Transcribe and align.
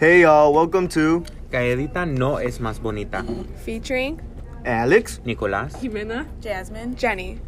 Hey 0.00 0.22
y'all, 0.22 0.54
welcome 0.54 0.88
to 0.88 1.26
Calladita 1.50 2.06
no 2.08 2.36
es 2.38 2.58
más 2.58 2.80
bonita. 2.80 3.22
featuring 3.66 4.18
Alex. 4.64 5.20
Nicolas. 5.26 5.74
Jimena, 5.76 6.26
Jasmine. 6.40 6.96
Jenny. 6.96 7.38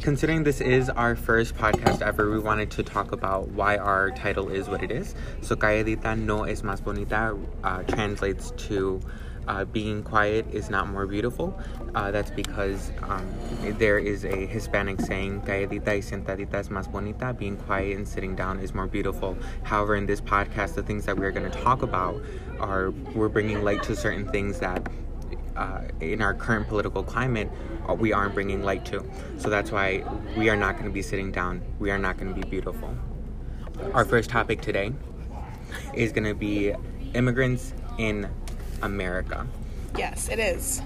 Considering 0.00 0.42
this 0.42 0.62
is 0.62 0.88
our 0.88 1.14
first 1.14 1.54
podcast 1.54 2.00
ever, 2.00 2.30
we 2.30 2.38
wanted 2.38 2.70
to 2.70 2.82
talk 2.82 3.12
about 3.12 3.48
why 3.48 3.76
our 3.76 4.10
title 4.10 4.48
is 4.48 4.70
what 4.70 4.82
it 4.82 4.90
is. 4.90 5.14
So, 5.42 5.54
Calladita 5.54 6.18
no 6.18 6.44
es 6.44 6.62
más 6.62 6.82
bonita 6.82 7.36
uh, 7.62 7.82
translates 7.82 8.52
to 8.68 8.98
uh, 9.48 9.64
being 9.64 10.02
quiet 10.02 10.46
is 10.52 10.70
not 10.70 10.88
more 10.88 11.06
beautiful. 11.06 11.58
Uh, 11.94 12.10
that's 12.10 12.30
because 12.30 12.92
um, 13.02 13.26
there 13.78 13.98
is 13.98 14.24
a 14.24 14.46
Hispanic 14.46 15.00
saying, 15.00 15.42
Calladita 15.42 15.86
y 15.86 16.00
sentadita 16.00 16.54
es 16.54 16.68
más 16.68 16.90
bonita. 16.90 17.32
Being 17.32 17.56
quiet 17.56 17.96
and 17.96 18.06
sitting 18.06 18.34
down 18.34 18.60
is 18.60 18.74
more 18.74 18.86
beautiful. 18.86 19.36
However, 19.62 19.96
in 19.96 20.06
this 20.06 20.20
podcast, 20.20 20.74
the 20.74 20.82
things 20.82 21.06
that 21.06 21.16
we're 21.16 21.32
going 21.32 21.50
to 21.50 21.58
talk 21.60 21.82
about 21.82 22.22
are 22.60 22.90
we're 23.14 23.28
bringing 23.28 23.62
light 23.62 23.82
to 23.84 23.96
certain 23.96 24.28
things 24.30 24.58
that 24.60 24.88
uh, 25.56 25.82
in 26.00 26.22
our 26.22 26.34
current 26.34 26.68
political 26.68 27.02
climate, 27.02 27.50
uh, 27.88 27.94
we 27.94 28.12
aren't 28.12 28.34
bringing 28.34 28.62
light 28.62 28.84
to. 28.86 29.04
So 29.38 29.50
that's 29.50 29.70
why 29.70 30.04
we 30.36 30.48
are 30.48 30.56
not 30.56 30.74
going 30.74 30.86
to 30.86 30.92
be 30.92 31.02
sitting 31.02 31.30
down. 31.30 31.62
We 31.78 31.90
are 31.90 31.98
not 31.98 32.16
going 32.16 32.34
to 32.34 32.40
be 32.40 32.48
beautiful. 32.48 32.94
Our 33.92 34.04
first 34.04 34.30
topic 34.30 34.60
today 34.60 34.92
is 35.94 36.12
going 36.12 36.24
to 36.24 36.34
be 36.34 36.72
immigrants 37.14 37.74
in 37.98 38.30
America. 38.82 39.46
Yes, 39.96 40.28
it 40.28 40.38
is. 40.38 40.82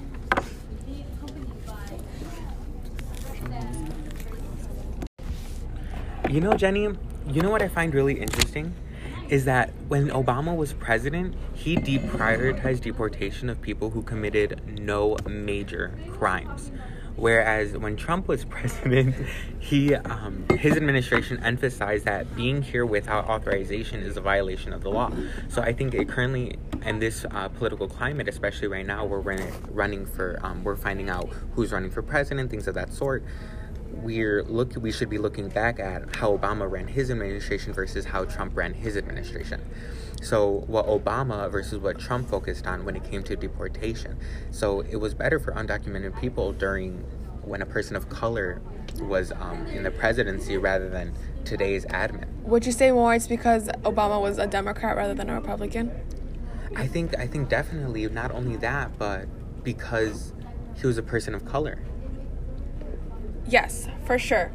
You 6.28 6.40
know, 6.40 6.54
Jenny, 6.54 6.82
you 6.82 7.40
know 7.40 7.50
what 7.50 7.62
I 7.62 7.68
find 7.68 7.94
really 7.94 8.20
interesting? 8.20 8.74
Is 9.28 9.44
that 9.44 9.70
when 9.88 10.08
Obama 10.08 10.56
was 10.56 10.72
president, 10.72 11.34
he 11.54 11.76
deprioritized 11.76 12.80
deportation 12.80 13.48
of 13.48 13.60
people 13.60 13.90
who 13.90 14.02
committed 14.02 14.60
no 14.78 15.16
major 15.28 15.92
crimes. 16.08 16.70
Whereas 17.16 17.76
when 17.76 17.96
Trump 17.96 18.28
was 18.28 18.44
president, 18.56 19.14
he 19.58 19.94
um, 19.94 20.44
his 20.58 20.76
administration 20.76 21.42
emphasized 21.42 22.04
that 22.04 22.34
being 22.36 22.62
here 22.62 22.86
without 22.86 23.26
authorization 23.26 24.00
is 24.00 24.16
a 24.16 24.20
violation 24.20 24.72
of 24.72 24.82
the 24.82 24.90
law. 24.90 25.10
So 25.48 25.62
I 25.62 25.72
think 25.72 25.94
it 25.94 26.08
currently 26.08 26.58
in 26.84 26.98
this 26.98 27.24
uh, 27.30 27.48
political 27.48 27.88
climate, 27.88 28.28
especially 28.28 28.68
right 28.68 28.86
now, 28.86 29.04
we're 29.04 29.20
running, 29.20 29.52
running 29.70 30.06
for 30.06 30.38
um, 30.42 30.62
we're 30.62 30.76
finding 30.76 31.08
out 31.08 31.28
who's 31.54 31.72
running 31.72 31.90
for 31.90 32.02
president, 32.02 32.50
things 32.50 32.68
of 32.68 32.74
that 32.74 32.92
sort 32.92 33.24
we're 34.02 34.42
look 34.44 34.74
we 34.76 34.92
should 34.92 35.08
be 35.08 35.18
looking 35.18 35.48
back 35.48 35.78
at 35.78 36.14
how 36.16 36.36
Obama 36.36 36.70
ran 36.70 36.86
his 36.86 37.10
administration 37.10 37.72
versus 37.72 38.04
how 38.04 38.24
Trump 38.24 38.56
ran 38.56 38.74
his 38.74 38.96
administration. 38.96 39.60
So 40.22 40.64
what 40.66 40.86
Obama 40.86 41.50
versus 41.50 41.78
what 41.78 41.98
Trump 41.98 42.28
focused 42.28 42.66
on 42.66 42.84
when 42.84 42.96
it 42.96 43.04
came 43.04 43.22
to 43.24 43.36
deportation. 43.36 44.16
So 44.50 44.80
it 44.80 44.96
was 44.96 45.14
better 45.14 45.38
for 45.38 45.52
undocumented 45.52 46.20
people 46.20 46.52
during 46.52 47.04
when 47.42 47.62
a 47.62 47.66
person 47.66 47.96
of 47.96 48.08
color 48.08 48.60
was 49.00 49.32
um, 49.32 49.66
in 49.66 49.82
the 49.82 49.90
presidency 49.90 50.56
rather 50.56 50.88
than 50.88 51.14
today's 51.44 51.84
admin. 51.86 52.26
Would 52.42 52.66
you 52.66 52.72
say 52.72 52.90
more 52.90 53.14
it's 53.14 53.26
because 53.26 53.68
Obama 53.84 54.20
was 54.20 54.38
a 54.38 54.46
Democrat 54.46 54.96
rather 54.96 55.14
than 55.14 55.30
a 55.30 55.34
Republican? 55.34 55.92
I 56.74 56.86
think 56.86 57.16
I 57.18 57.26
think 57.26 57.48
definitely 57.48 58.06
not 58.08 58.32
only 58.32 58.56
that, 58.56 58.98
but 58.98 59.26
because 59.62 60.32
he 60.76 60.86
was 60.86 60.98
a 60.98 61.02
person 61.02 61.34
of 61.34 61.44
color. 61.44 61.78
Yes, 63.48 63.88
for 64.04 64.18
sure. 64.18 64.52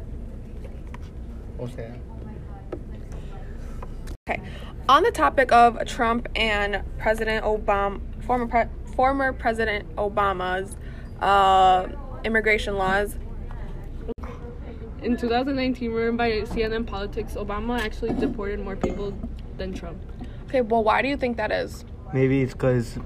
Okay. 1.58 1.92
Okay, 4.30 4.40
on 4.88 5.02
the 5.02 5.10
topic 5.10 5.50
of 5.50 5.84
Trump 5.84 6.28
and 6.36 6.84
President 6.96 7.44
Obama, 7.44 8.00
former 8.22 8.46
pre- 8.46 8.92
former 8.94 9.32
President 9.32 9.92
Obama's 9.96 10.76
uh, 11.20 11.88
immigration 12.22 12.76
laws, 12.78 13.16
In 15.02 15.16
2019, 15.16 15.90
written 15.90 16.16
by 16.16 16.30
CNN 16.42 16.86
Politics, 16.86 17.34
Obama 17.34 17.80
actually 17.80 18.12
deported 18.12 18.60
more 18.60 18.76
people 18.76 19.12
than 19.58 19.74
Trump. 19.74 19.98
okay, 20.46 20.60
well, 20.60 20.84
why 20.84 21.02
do 21.02 21.08
you 21.08 21.16
think 21.16 21.36
that 21.38 21.50
is? 21.50 21.84
Maybe 22.14 22.42
it's 22.42 22.52
because 22.52 22.98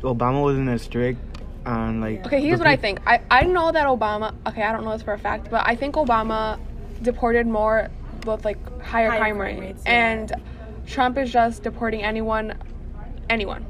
Obama 0.00 0.40
wasn't 0.40 0.70
as 0.70 0.80
strict 0.80 1.20
on 1.66 2.00
like. 2.00 2.24
Okay, 2.24 2.40
here's 2.40 2.60
the 2.60 2.64
what 2.64 2.70
I 2.72 2.76
think. 2.76 3.00
I, 3.06 3.20
I 3.30 3.42
know 3.42 3.72
that 3.72 3.86
Obama, 3.86 4.34
okay, 4.46 4.62
I 4.62 4.72
don't 4.72 4.84
know 4.84 4.92
this 4.92 5.02
for 5.02 5.12
a 5.12 5.18
fact, 5.18 5.50
but 5.50 5.66
I 5.66 5.76
think 5.76 5.96
Obama 5.96 6.58
deported 7.02 7.46
more 7.46 7.90
with 8.26 8.44
like 8.44 8.58
higher, 8.82 9.08
Higher 9.10 9.18
crime, 9.20 9.36
crime 9.36 9.38
rate. 9.40 9.60
rates, 9.60 9.82
yeah. 9.86 9.92
And 10.12 10.32
Trump 10.86 11.18
is 11.18 11.32
just 11.32 11.62
deporting 11.62 12.02
anyone, 12.02 12.54
anyone. 13.28 13.66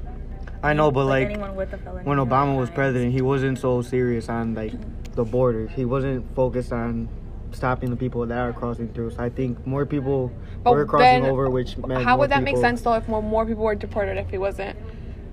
I 0.63 0.73
know, 0.75 0.91
but 0.91 1.07
like 1.07 1.27
anyone 1.27 1.57
with 1.57 1.73
a 1.73 1.77
when 1.79 2.19
Obama 2.19 2.59
was 2.59 2.69
president, 2.71 3.13
he 3.13 3.23
wasn't 3.23 3.59
so 3.59 3.81
serious 3.83 4.29
on 4.29 4.55
like 4.55 4.73
the 5.15 5.25
border. 5.25 5.67
He 5.69 5.85
wasn't 5.85 6.35
focused 6.35 6.73
on 6.73 7.09
stopping 7.53 7.91
the 7.91 7.97
people 7.97 8.25
that 8.27 8.39
are 8.39 8.53
crossing 8.53 8.89
through. 8.93 9.11
So 9.13 9.21
I 9.23 9.29
think 9.31 9.67
more 9.67 9.85
people 9.87 10.31
But 10.63 10.75
were 10.75 10.85
crossing 10.87 11.23
then, 11.23 11.31
over, 11.33 11.49
which 11.51 11.77
meant 11.79 12.05
How 12.05 12.19
would 12.19 12.31
that 12.31 12.43
make 12.43 12.59
sense 12.59 12.83
though 12.83 12.93
if 12.95 13.09
more, 13.09 13.23
more 13.23 13.45
people 13.47 13.65
were 13.65 13.75
deported 13.75 14.19
if 14.19 14.29
he 14.31 14.39
wasn't? 14.39 14.77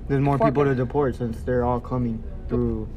There's 0.08 0.22
more 0.22 0.38
for- 0.38 0.46
people 0.46 0.64
to 0.64 0.74
deport 0.74 1.16
since 1.16 1.44
they're 1.44 1.66
all 1.66 1.80
coming 1.82 2.24
through. 2.48 2.88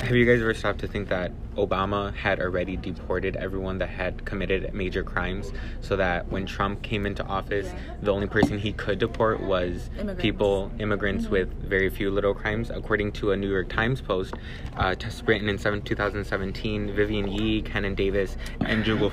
Have 0.00 0.16
you 0.16 0.24
guys 0.24 0.40
ever 0.40 0.54
stopped 0.54 0.80
to 0.80 0.88
think 0.88 1.08
that 1.10 1.30
Obama 1.54 2.12
had 2.14 2.40
already 2.40 2.76
deported 2.76 3.36
everyone 3.36 3.78
that 3.78 3.88
had 3.88 4.24
committed 4.24 4.74
major 4.74 5.04
crimes 5.04 5.52
so 5.80 5.96
that 5.96 6.28
when 6.28 6.44
Trump 6.44 6.82
came 6.82 7.06
into 7.06 7.24
office, 7.24 7.72
the 8.02 8.12
only 8.12 8.26
person 8.26 8.58
he 8.58 8.72
could 8.72 8.98
deport 8.98 9.40
was 9.40 9.90
Immigrants. 9.94 10.22
people, 10.22 10.72
immigrants 10.80 11.28
with 11.28 11.48
very 11.62 11.88
few 11.88 12.10
little 12.10 12.34
crimes? 12.34 12.70
According 12.70 13.12
to 13.12 13.30
a 13.30 13.36
New 13.36 13.50
York 13.50 13.68
Times 13.68 14.00
post, 14.00 14.34
uh, 14.76 14.94
written 15.24 15.48
in 15.48 15.58
seven, 15.58 15.82
2017, 15.82 16.94
Vivian 16.94 17.28
Yee, 17.28 17.62
Kenan 17.62 17.94
Davis, 17.94 18.36
and 18.60 18.84
Jugal, 18.84 19.12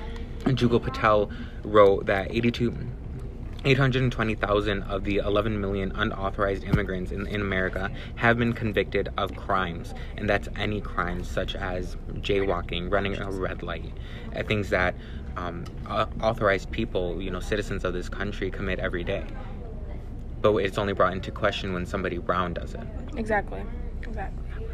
Jugal 0.56 0.80
Patel 0.80 1.30
wrote 1.64 2.08
that 2.08 2.32
82. 2.32 2.76
820,000 3.66 4.84
of 4.84 5.04
the 5.04 5.18
11 5.18 5.60
million 5.60 5.92
unauthorized 5.96 6.64
immigrants 6.64 7.12
in, 7.12 7.28
in 7.28 7.42
America 7.42 7.90
have 8.16 8.38
been 8.38 8.54
convicted 8.54 9.10
of 9.18 9.36
crimes, 9.36 9.94
and 10.18 10.30
that's 10.30 10.50
any 10.58 10.82
crimes 10.82 11.30
such 11.30 11.56
as 11.56 11.96
jaywalking, 12.16 12.92
running 12.92 13.18
a 13.18 13.32
red 13.32 13.64
light, 13.64 13.94
uh, 14.36 14.44
things 14.44 14.70
that 14.70 14.96
um, 15.38 15.64
authorized 16.22 16.72
people, 16.72 17.22
you 17.22 17.32
know, 17.32 17.40
citizens 17.40 17.84
of 17.86 17.94
this 17.94 18.10
country 18.10 18.52
commit 18.52 18.80
every 18.80 19.04
day. 19.04 19.26
But 20.42 20.56
it's 20.58 20.78
only 20.78 20.94
brought 20.94 21.14
into 21.14 21.32
question 21.32 21.74
when 21.74 21.86
somebody 21.86 22.18
brown 22.18 22.54
does 22.54 22.74
it. 22.74 22.86
Exactly. 23.16 23.64
Exactly. 24.02 24.68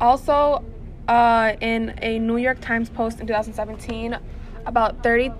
Also, 0.00 0.64
uh, 1.08 1.54
in 1.60 1.98
a 2.02 2.18
New 2.20 2.36
York 2.36 2.60
Times 2.60 2.88
post 2.88 3.20
in 3.20 3.26
2017, 3.26 4.16
about 4.66 5.02
30, 5.02 5.32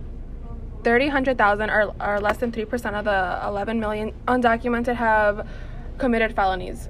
30 0.88 1.04
100,000 1.04 1.69
or, 1.69 1.94
or 2.00 2.19
less 2.19 2.38
than 2.38 2.50
3% 2.50 2.99
of 2.99 3.04
the 3.04 3.41
11 3.47 3.78
million 3.78 4.10
undocumented 4.26 4.94
have 4.94 5.47
committed 5.99 6.34
felonies. 6.34 6.88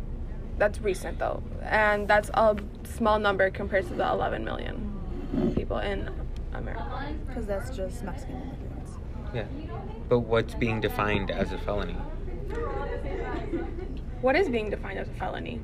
That's 0.57 0.81
recent 0.81 1.19
though. 1.19 1.43
And 1.63 2.07
that's 2.07 2.31
a 2.35 2.57
small 2.85 3.19
number 3.19 3.51
compared 3.51 3.89
to 3.89 3.95
the 3.95 4.09
11 4.09 4.45
million 4.45 5.53
people 5.57 5.79
in 5.79 6.09
America. 6.55 7.13
Because 7.27 7.47
that's 7.47 7.77
just 7.77 8.05
Mexican 8.05 8.37
immigrants. 8.37 8.93
Yeah. 9.35 9.47
But 10.09 10.21
what's 10.21 10.55
being 10.55 10.81
defined 10.81 11.33
as 11.33 11.51
a 11.51 11.59
felony? 11.59 11.97
What 14.21 14.37
is 14.37 14.49
being 14.49 14.71
defined 14.71 15.01
as 15.01 15.09
a 15.09 15.15
felony? 15.15 15.61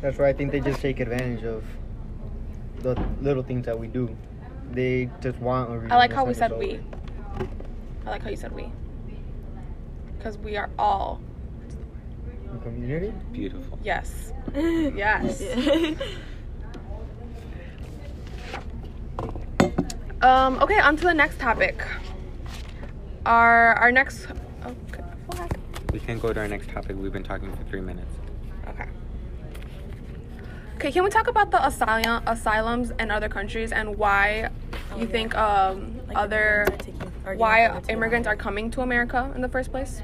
That's 0.00 0.18
why 0.18 0.30
I 0.30 0.32
think 0.32 0.50
they 0.50 0.58
just 0.58 0.80
take 0.80 0.98
advantage 0.98 1.44
of 1.44 1.62
the 2.80 3.00
little 3.20 3.44
things 3.44 3.66
that 3.66 3.78
we 3.78 3.86
do. 3.86 4.16
They 4.72 5.10
just 5.20 5.38
want 5.38 5.70
a 5.70 5.74
reason 5.74 5.92
I 5.92 5.96
like 5.96 6.12
how 6.12 6.24
we 6.24 6.34
said 6.34 6.52
us 6.52 6.58
we. 6.58 6.80
I 8.06 8.10
like 8.10 8.22
how 8.22 8.30
you 8.30 8.36
said 8.36 8.52
we. 8.52 8.70
Because 10.16 10.38
we 10.38 10.56
are 10.56 10.70
all. 10.78 11.20
The 12.52 12.58
community. 12.58 13.12
Beautiful. 13.32 13.78
Yes. 13.82 14.32
yes. 14.54 15.42
Um, 20.24 20.58
okay, 20.62 20.78
on 20.78 20.96
to 20.96 21.02
the 21.02 21.12
next 21.12 21.38
topic. 21.38 21.84
Our 23.26 23.74
our 23.74 23.92
next 23.92 24.26
okay. 24.64 25.48
We 25.92 26.00
can't 26.00 26.20
go 26.20 26.32
to 26.32 26.40
our 26.40 26.48
next 26.48 26.70
topic. 26.70 26.96
We've 26.96 27.12
been 27.12 27.22
talking 27.22 27.54
for 27.54 27.62
three 27.64 27.82
minutes. 27.82 28.10
Okay. 30.76 30.88
Okay, 30.88 30.92
can 30.92 31.04
we 31.04 31.10
talk 31.10 31.28
about 31.28 31.50
the 31.50 31.64
asylum 31.66 32.22
asylums 32.26 32.92
in 32.98 33.10
other 33.10 33.28
countries 33.28 33.72
and 33.72 33.96
why 33.96 34.50
Oh, 34.92 34.96
you 34.98 35.06
yeah. 35.06 35.12
think 35.12 35.34
um 35.36 35.96
Like, 36.08 36.16
other 36.16 36.64
they're 36.68 36.76
taking- 36.78 37.12
arguing 37.24 37.38
why 37.38 37.68
for 37.68 37.78
it 37.78 37.84
too 37.84 37.92
immigrants 37.92 38.28
are 38.28 38.36
coming 38.36 38.70
to 38.72 38.80
America 38.82 39.30
in 39.34 39.40
the 39.40 39.48
first 39.48 39.70
place? 39.70 40.02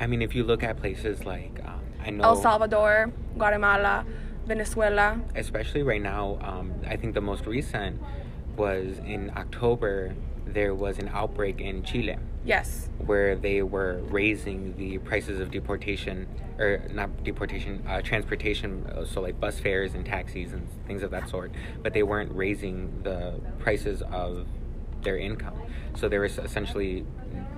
I 0.00 0.06
mean, 0.06 0.22
if 0.22 0.34
you 0.34 0.44
look 0.44 0.62
at 0.62 0.76
places 0.78 1.24
like, 1.26 1.60
um, 1.66 1.80
I 2.04 2.10
know. 2.10 2.24
El 2.24 2.36
Salvador, 2.36 3.10
Guatemala, 3.36 4.04
Venezuela. 4.46 5.20
especially 5.34 5.82
right 5.82 6.00
now 6.00 6.38
um, 6.40 6.72
i 6.88 6.96
think 6.96 7.12
the 7.14 7.20
most 7.20 7.44
recent 7.44 8.00
was 8.56 8.98
in 9.04 9.30
october 9.36 10.14
there 10.58 10.74
was 10.74 10.98
an 10.98 11.08
outbreak 11.20 11.60
in 11.60 11.84
Chile. 11.84 12.16
Yes. 12.44 12.88
where 13.10 13.36
they 13.36 13.62
were 13.62 14.00
raising 14.08 14.74
the 14.76 14.98
prices 14.98 15.38
of 15.38 15.50
deportation 15.50 16.26
or 16.58 16.82
not 16.92 17.08
deportation 17.22 17.84
uh, 17.86 18.00
transportation 18.00 18.70
uh, 18.86 19.04
so 19.04 19.20
like 19.20 19.38
bus 19.38 19.58
fares 19.60 19.94
and 19.94 20.04
taxis 20.06 20.52
and 20.52 20.66
things 20.86 21.02
of 21.02 21.10
that 21.10 21.28
sort 21.28 21.50
but 21.82 21.92
they 21.92 22.02
weren't 22.02 22.32
raising 22.44 23.02
the 23.02 23.38
prices 23.58 24.02
of 24.24 24.46
their 25.02 25.18
income. 25.18 25.56
So 25.94 26.08
there 26.08 26.22
was 26.26 26.38
essentially 26.38 27.04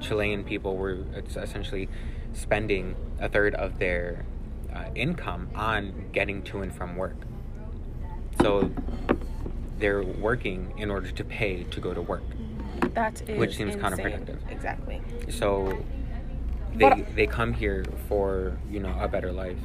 chilean 0.00 0.44
people 0.44 0.76
were 0.76 0.98
essentially 1.46 1.88
spending 2.32 2.96
a 3.20 3.28
third 3.28 3.54
of 3.54 3.78
their 3.78 4.26
uh, 4.74 4.84
income 4.94 5.48
on 5.54 5.82
getting 6.12 6.42
to 6.48 6.62
and 6.62 6.74
from 6.74 6.96
work. 6.96 7.18
So 8.42 8.70
they're 9.78 10.02
working 10.02 10.74
in 10.76 10.90
order 10.90 11.10
to 11.10 11.24
pay 11.24 11.64
to 11.64 11.80
go 11.80 11.94
to 11.94 12.02
work 12.02 12.24
That 12.94 13.22
is 13.28 13.38
Which 13.38 13.56
seems 13.56 13.74
insane. 13.74 13.90
counterproductive. 13.92 14.50
Exactly. 14.50 15.00
so 15.28 15.78
they 16.74 16.88
But- 16.88 17.14
they 17.16 17.26
come 17.26 17.52
here 17.52 17.84
for 18.08 18.56
you 18.70 18.80
know 18.80 18.94
a 19.00 19.08
better 19.08 19.32
life 19.32 19.58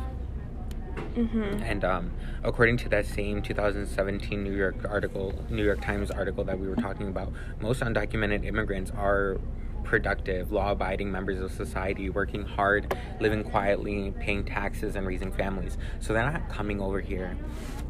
Mm-hmm. 1.15 1.61
and 1.63 1.83
um, 1.85 2.11
according 2.43 2.77
to 2.77 2.89
that 2.89 3.05
same 3.05 3.41
2017 3.41 4.43
New 4.43 4.51
York 4.53 4.75
article, 4.89 5.33
New 5.49 5.63
York 5.63 5.81
Times 5.81 6.09
article 6.11 6.43
that 6.45 6.57
we 6.59 6.67
were 6.67 6.75
talking 6.75 7.07
about, 7.09 7.31
most 7.61 7.81
undocumented 7.81 8.45
immigrants 8.45 8.91
are 8.91 9.37
productive, 9.83 10.51
law-abiding 10.51 11.11
members 11.11 11.39
of 11.39 11.51
society, 11.51 12.09
working 12.09 12.43
hard, 12.43 12.97
living 13.19 13.43
quietly, 13.43 14.13
paying 14.19 14.43
taxes, 14.43 14.95
and 14.95 15.05
raising 15.05 15.31
families. 15.31 15.77
So 15.99 16.13
they're 16.13 16.29
not 16.29 16.49
coming 16.49 16.81
over 16.81 16.99
here 17.01 17.35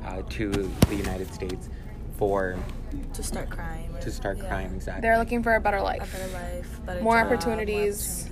uh, 0.04 0.22
to 0.30 0.50
the 0.52 0.96
United 0.96 1.32
States 1.34 1.70
for 2.18 2.56
To 3.14 3.24
start 3.24 3.50
crime. 3.50 3.90
or- 3.96 4.02
to 4.02 4.12
start 4.12 4.38
yeah. 4.38 4.48
crime. 4.48 4.72
Exactly. 4.76 5.02
They're 5.02 5.18
looking 5.18 5.44
for 5.44 5.56
a 5.56 5.60
better 5.60 5.78
A 5.78 5.84
life. 5.84 6.12
better 6.12 6.34
life, 6.34 6.80
better 6.86 7.02
More 7.02 7.18
job, 7.18 7.28
opportunities. 7.28 8.26
More 8.26 8.32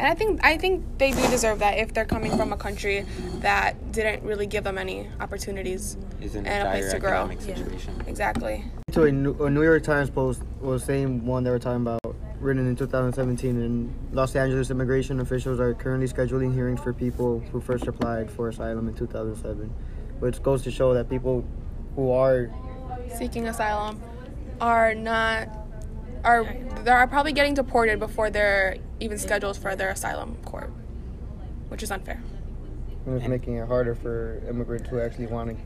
And 0.00 0.06
I 0.06 0.14
think 0.14 0.40
I 0.44 0.56
think 0.56 0.84
they 0.98 1.10
do 1.10 1.28
deserve 1.28 1.58
that 1.58 1.78
if 1.78 1.92
they're 1.92 2.04
coming 2.04 2.36
from 2.36 2.52
a 2.52 2.56
country 2.56 3.04
that 3.40 3.90
didn't 3.92 4.22
really 4.22 4.46
give 4.46 4.62
them 4.64 4.78
any 4.78 5.08
opportunities. 5.20 5.96
Is 6.20 6.36
in 6.36 6.46
and 6.46 6.68
a 6.68 6.70
place 6.70 6.92
to 6.92 6.98
grow. 7.00 7.24
economic 7.28 7.38
Yeah. 7.48 7.56
Exactly. 8.06 8.64
To 8.92 9.02
a 9.04 9.12
New, 9.12 9.34
a 9.44 9.50
New 9.50 9.62
York 9.64 9.82
Times 9.82 10.08
post 10.10 10.42
was 10.60 10.82
the 10.82 10.86
same 10.86 11.26
one 11.26 11.42
they 11.44 11.50
were 11.50 11.58
talking 11.58 11.82
about, 11.82 12.00
written 12.40 12.66
in 12.68 12.76
2017. 12.76 13.60
and 13.60 13.92
Los 14.12 14.34
Angeles, 14.36 14.70
immigration 14.70 15.18
officials 15.20 15.58
are 15.60 15.74
currently 15.74 16.06
scheduling 16.08 16.54
hearings 16.54 16.80
for 16.80 16.92
people 16.92 17.40
who 17.52 17.60
first 17.60 17.86
applied 17.88 18.30
for 18.30 18.48
asylum 18.48 18.86
in 18.88 18.94
2007, 18.94 19.68
which 20.20 20.40
goes 20.44 20.62
to 20.62 20.70
show 20.70 20.94
that 20.94 21.08
people 21.10 21.44
who 21.96 22.10
are 22.12 22.50
Seeking 23.16 23.46
asylum 23.46 24.00
are 24.60 24.94
not 24.94 25.48
are 26.24 26.44
they're 26.84 27.06
probably 27.06 27.32
getting 27.32 27.54
deported 27.54 27.98
before 27.98 28.30
they're 28.30 28.76
even 29.00 29.18
scheduled 29.18 29.56
for 29.56 29.76
their 29.76 29.90
asylum 29.90 30.36
court, 30.44 30.70
which 31.68 31.82
is 31.82 31.90
unfair. 31.90 32.22
it's 33.06 33.28
making 33.28 33.56
it 33.56 33.66
harder 33.66 33.94
for 33.94 34.42
immigrants 34.48 34.88
who 34.88 35.00
actually 35.00 35.26
want 35.26 35.56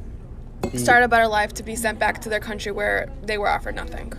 to 0.62 0.68
be, 0.68 0.78
Start 0.78 1.02
a 1.02 1.08
better 1.08 1.26
life 1.26 1.52
to 1.54 1.62
be 1.62 1.74
sent 1.74 1.98
back 1.98 2.20
to 2.20 2.28
their 2.28 2.40
country 2.40 2.70
where 2.70 3.10
they 3.22 3.36
were 3.38 3.48
offered 3.48 3.74
nothing. 3.74 4.12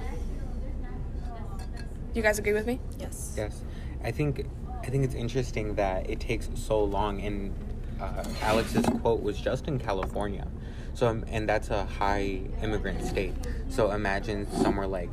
You 2.14 2.22
guys 2.22 2.38
agree 2.38 2.54
with 2.54 2.68
me? 2.68 2.80
Yes. 3.00 3.34
Yes, 3.38 3.64
I 4.04 4.12
think 4.12 4.46
I 4.82 4.88
think 4.88 5.04
it's 5.06 5.16
interesting 5.16 5.76
that 5.76 6.10
it 6.10 6.20
takes 6.20 6.50
so 6.56 6.84
long. 6.84 7.22
And 7.22 7.54
uh, 8.02 8.24
Alex's 8.42 8.86
quote 9.02 9.22
was 9.24 9.40
just 9.40 9.68
in 9.68 9.80
California, 9.80 10.48
so 10.94 11.08
um, 11.08 11.26
and 11.28 11.48
that's 11.48 11.70
a 11.70 11.86
high 11.86 12.42
immigrant 12.62 13.04
state. 13.04 13.34
So 13.70 13.92
imagine 13.92 14.48
somewhere 14.62 14.88
like 14.88 15.10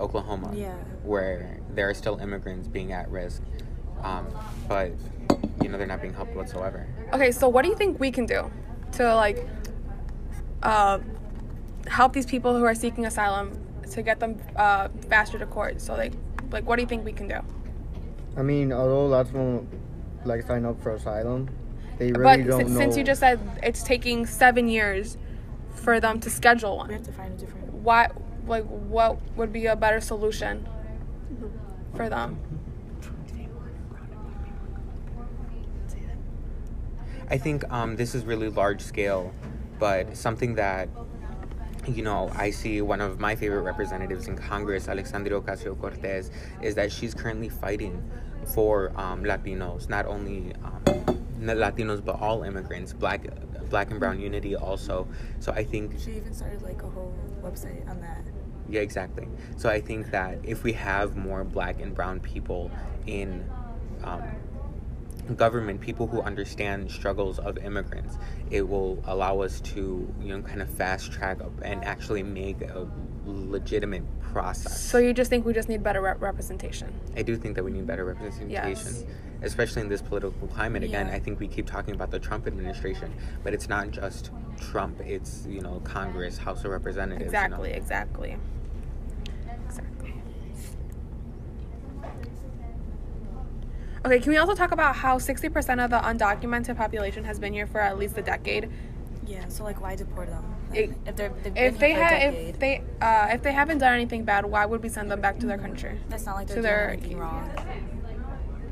Oklahoma, 0.00 0.52
Yeah. 0.54 0.74
where 1.02 1.60
there 1.74 1.88
are 1.88 1.94
still 1.94 2.18
immigrants 2.18 2.68
being 2.68 2.92
at 2.92 3.10
risk, 3.10 3.42
um, 4.02 4.26
but 4.68 4.92
you 5.62 5.68
know 5.68 5.76
they're 5.78 5.86
not 5.86 6.00
being 6.00 6.14
helped 6.14 6.34
whatsoever. 6.34 6.86
Okay, 7.12 7.32
so 7.32 7.48
what 7.48 7.62
do 7.62 7.68
you 7.68 7.76
think 7.76 7.98
we 8.00 8.10
can 8.10 8.26
do 8.26 8.50
to 8.92 9.14
like 9.14 9.46
uh, 10.62 10.98
help 11.86 12.12
these 12.12 12.26
people 12.26 12.56
who 12.56 12.64
are 12.64 12.74
seeking 12.74 13.06
asylum 13.06 13.58
to 13.90 14.02
get 14.02 14.20
them 14.20 14.40
uh, 14.56 14.88
faster 15.08 15.38
to 15.38 15.46
court? 15.46 15.80
So 15.80 15.94
like, 15.94 16.12
like 16.50 16.66
what 16.66 16.76
do 16.76 16.82
you 16.82 16.88
think 16.88 17.04
we 17.04 17.12
can 17.12 17.28
do? 17.28 17.40
I 18.36 18.42
mean, 18.42 18.72
although 18.72 19.06
lots 19.06 19.30
of 19.30 19.34
them 19.34 19.68
like 20.24 20.42
sign 20.46 20.64
up 20.64 20.80
for 20.82 20.92
asylum, 20.94 21.48
they 21.98 22.12
really 22.12 22.42
but 22.42 22.46
don't 22.48 22.66
si- 22.66 22.72
know. 22.72 22.78
since 22.80 22.96
you 22.96 23.04
just 23.04 23.20
said 23.20 23.40
it's 23.62 23.82
taking 23.82 24.24
seven 24.26 24.68
years 24.68 25.16
for 25.74 26.00
them 26.00 26.20
to 26.20 26.30
schedule 26.30 26.76
one, 26.78 26.88
We 26.88 26.94
one, 26.94 26.98
have 27.04 27.06
to 27.06 27.12
find 27.12 27.34
a 27.34 27.36
different. 27.36 27.72
why? 27.74 28.08
Like, 28.46 28.64
what 28.64 29.18
would 29.36 29.52
be 29.52 29.66
a 29.66 29.76
better 29.76 30.00
solution 30.00 30.66
for 31.94 32.08
them? 32.08 32.38
I 37.30 37.36
think 37.36 37.70
um, 37.70 37.96
this 37.96 38.14
is 38.14 38.24
really 38.24 38.48
large 38.48 38.80
scale, 38.80 39.32
but 39.78 40.16
something 40.16 40.54
that 40.54 40.88
you 41.86 42.02
know 42.02 42.30
I 42.34 42.50
see 42.50 42.80
one 42.80 43.00
of 43.02 43.20
my 43.20 43.34
favorite 43.36 43.62
representatives 43.62 44.28
in 44.28 44.36
Congress, 44.36 44.88
Alexandria 44.88 45.38
Ocasio 45.40 45.78
Cortez, 45.78 46.30
is 46.62 46.74
that 46.76 46.90
she's 46.90 47.12
currently 47.14 47.50
fighting 47.50 48.02
for 48.54 48.92
um, 48.98 49.24
Latinos, 49.24 49.90
not 49.90 50.06
only 50.06 50.54
um, 50.64 50.80
not 50.86 51.17
Latinos 51.40 52.04
but 52.04 52.20
all 52.20 52.42
immigrants, 52.42 52.92
black, 52.92 53.26
black 53.70 53.90
and 53.90 54.00
brown 54.00 54.20
unity 54.20 54.56
also. 54.56 55.06
So 55.40 55.52
I 55.52 55.64
think 55.64 55.98
She 55.98 56.12
even 56.12 56.34
started 56.34 56.62
like 56.62 56.82
a 56.82 56.88
whole 56.88 57.14
website 57.42 57.88
on 57.88 58.00
that. 58.00 58.22
yeah, 58.68 58.80
exactly. 58.80 59.28
So 59.56 59.68
I 59.68 59.80
think 59.80 60.10
that 60.10 60.38
if 60.42 60.62
we 60.64 60.72
have 60.74 61.16
more 61.16 61.44
black 61.44 61.80
and 61.80 61.94
brown 61.94 62.20
people 62.20 62.70
in 63.06 63.48
um, 64.04 64.22
government, 65.36 65.80
people 65.80 66.06
who 66.06 66.20
understand 66.22 66.90
struggles 66.90 67.38
of 67.38 67.58
immigrants, 67.58 68.16
it 68.50 68.66
will 68.66 69.02
allow 69.06 69.40
us 69.40 69.60
to, 69.60 70.12
you 70.20 70.28
know, 70.28 70.42
kind 70.42 70.62
of 70.62 70.70
fast 70.70 71.12
track 71.12 71.40
up 71.40 71.52
and 71.62 71.84
actually 71.84 72.22
make 72.22 72.60
a 72.62 72.86
legitimate 73.28 74.02
process. 74.20 74.80
So 74.80 74.98
you 74.98 75.12
just 75.12 75.30
think 75.30 75.44
we 75.46 75.52
just 75.52 75.68
need 75.68 75.82
better 75.82 76.00
rep- 76.00 76.20
representation? 76.20 76.92
I 77.16 77.22
do 77.22 77.36
think 77.36 77.54
that 77.56 77.64
we 77.64 77.70
need 77.70 77.86
better 77.86 78.04
representation, 78.04 78.50
Yes. 78.50 79.04
especially 79.42 79.82
in 79.82 79.88
this 79.88 80.02
political 80.02 80.48
climate. 80.48 80.82
Again, 80.82 81.06
Yeah. 81.08 81.14
I 81.14 81.18
think 81.18 81.38
we 81.40 81.48
keep 81.48 81.66
talking 81.66 81.94
about 81.94 82.10
the 82.10 82.18
Trump 82.18 82.46
administration, 82.46 83.12
but 83.44 83.54
it's 83.54 83.68
not 83.68 83.90
just 83.90 84.30
Trump. 84.60 85.00
It's 85.00 85.46
you 85.48 85.60
know 85.60 85.80
Congress, 85.84 86.38
House 86.38 86.64
of 86.64 86.70
Representatives. 86.70 87.32
you 87.32 87.38
know. 87.38 87.44
Exactly, 87.44 87.72
exactly. 87.72 88.36
Exactly. 89.66 90.14
Okay, 94.06 94.20
can 94.20 94.30
we 94.30 94.36
also 94.38 94.54
talk 94.54 94.72
about 94.72 94.96
how 94.96 95.18
60% 95.18 95.84
of 95.84 95.90
the 95.90 95.98
undocumented 95.98 96.76
population 96.76 97.24
has 97.24 97.38
been 97.38 97.52
here 97.52 97.66
for 97.66 97.80
at 97.80 97.98
least 97.98 98.16
a 98.16 98.22
decade? 98.22 98.70
Yeah. 99.28 99.46
So 99.48 99.62
like, 99.62 99.80
why 99.80 99.94
deport 99.94 100.28
them? 100.28 100.42
Like, 100.70 100.78
It- 100.78 100.90
if 101.06 101.16
they're 101.16 101.28
they've 101.42 101.54
been 101.54 101.56
If 101.64 101.78
they 101.78 101.92
here 101.92 102.04
had, 102.04 102.34
if 102.34 102.58
they, 102.58 102.82
uh, 103.02 103.28
if 103.30 103.42
they 103.42 103.52
haven't 103.52 103.78
done 103.78 103.92
anything 103.94 104.24
bad, 104.24 104.46
why 104.46 104.64
would 104.64 104.82
we 104.82 104.88
send 104.88 105.10
them 105.10 105.20
back 105.20 105.38
to 105.40 105.46
their 105.46 105.58
country? 105.58 106.00
that's 106.08 106.24
not 106.26 106.36
like 106.36 106.46
to 106.48 106.54
they're 106.54 106.62
their- 106.62 106.86
doing 106.96 106.98
anything 107.00 107.18
wrong. 107.18 107.50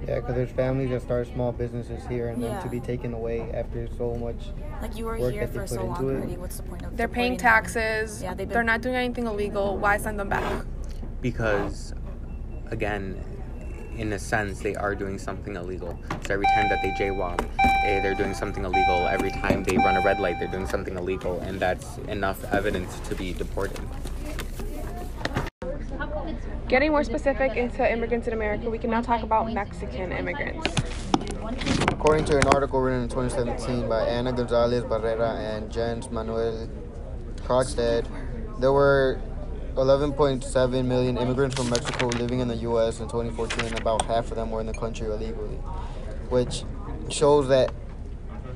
yeah, 0.09 0.15
because 0.21 0.35
there's 0.35 0.51
families 0.51 0.91
that 0.91 1.03
start 1.03 1.27
small 1.27 1.53
businesses 1.53 2.07
here, 2.07 2.29
and 2.29 2.43
then 2.43 2.53
Yeah. 2.53 2.61
to 2.61 2.69
be 2.69 2.81
taken 2.81 3.13
away 3.13 3.51
after 3.53 3.87
so 3.99 4.15
much. 4.15 4.51
Like 4.81 4.97
you 4.97 5.05
were 5.07 5.19
Work 5.19 5.33
here 5.35 5.47
that 5.47 5.53
for 5.61 5.67
so 5.67 5.85
long 5.85 6.05
already. 6.05 6.37
What's 6.39 6.57
the 6.57 6.63
point 6.63 6.83
of? 6.85 6.97
They're 6.97 7.07
paying 7.09 7.37
deporting 7.37 7.63
them? 7.63 7.63
taxes. 7.65 8.23
Yeah, 8.23 8.35
they've 8.35 8.49
They're 8.49 8.63
not 8.63 8.81
doing 8.83 8.95
anything 8.97 9.27
illegal. 9.27 9.77
Why 9.77 9.99
send 9.99 10.19
them 10.19 10.29
back? 10.31 10.65
because 11.21 11.93
again 12.71 13.19
in 13.99 14.13
a 14.13 14.19
sense 14.19 14.61
they 14.61 14.75
are 14.75 14.95
doing 14.95 15.19
something 15.19 15.57
illegal. 15.57 15.99
So 16.27 16.35
every 16.35 16.47
time 16.55 16.69
that 16.69 16.81
they 16.83 16.91
jaywalk 16.91 17.45
eh, 17.85 18.01
they're 18.01 18.15
doing 18.15 18.35
something 18.35 18.65
illegal. 18.65 19.07
Every 19.07 19.31
time 19.31 19.65
they 19.65 19.77
run 19.77 19.97
a 19.97 20.01
red 20.01 20.21
light 20.21 20.39
they're 20.39 20.49
doing 20.49 20.67
something 20.67 20.97
illegal 20.97 21.41
and 21.41 21.61
that's 21.61 21.99
enough 22.09 22.43
evidence 22.53 22.99
to 23.09 23.15
be 23.15 23.33
deported. 23.33 23.81
Getting 26.69 26.91
more 26.91 27.05
specific 27.05 27.57
into 27.57 27.91
immigrants 27.91 28.27
in 28.27 28.33
America, 28.33 28.69
we 28.69 28.79
can 28.79 28.91
now 28.91 29.01
talk 29.01 29.23
about 29.23 29.53
Mexican 29.53 30.11
immigrants. 30.11 30.67
According 31.93 32.25
to 32.27 32.37
an 32.37 32.47
article 32.49 32.81
written 32.81 33.05
in 33.05 33.09
2017 33.09 33.89
by 33.89 34.01
Ana 34.01 34.33
Gonzalez 34.33 34.83
Barrera 34.83 35.39
and 35.39 35.71
Jens 35.71 36.11
Manuel 36.11 36.69
Krogstad, 37.37 38.09
there 38.61 38.73
were 38.73 39.21
11.7 39.77 40.85
million 40.87 41.19
immigrants 41.19 41.55
from 41.55 41.69
Mexico 41.69 42.07
living 42.07 42.41
in 42.41 42.49
the 42.49 42.57
U.S. 42.57 43.01
in 43.01 43.09
2014, 43.09 43.67
and 43.67 43.79
about 43.79 44.03
half 44.07 44.31
of 44.31 44.37
them 44.37 44.51
were 44.51 44.61
in 44.61 44.67
the 44.67 44.73
country 44.73 45.07
illegally, 45.07 45.57
which 46.31 46.65
shows 47.11 47.49
that 47.49 47.73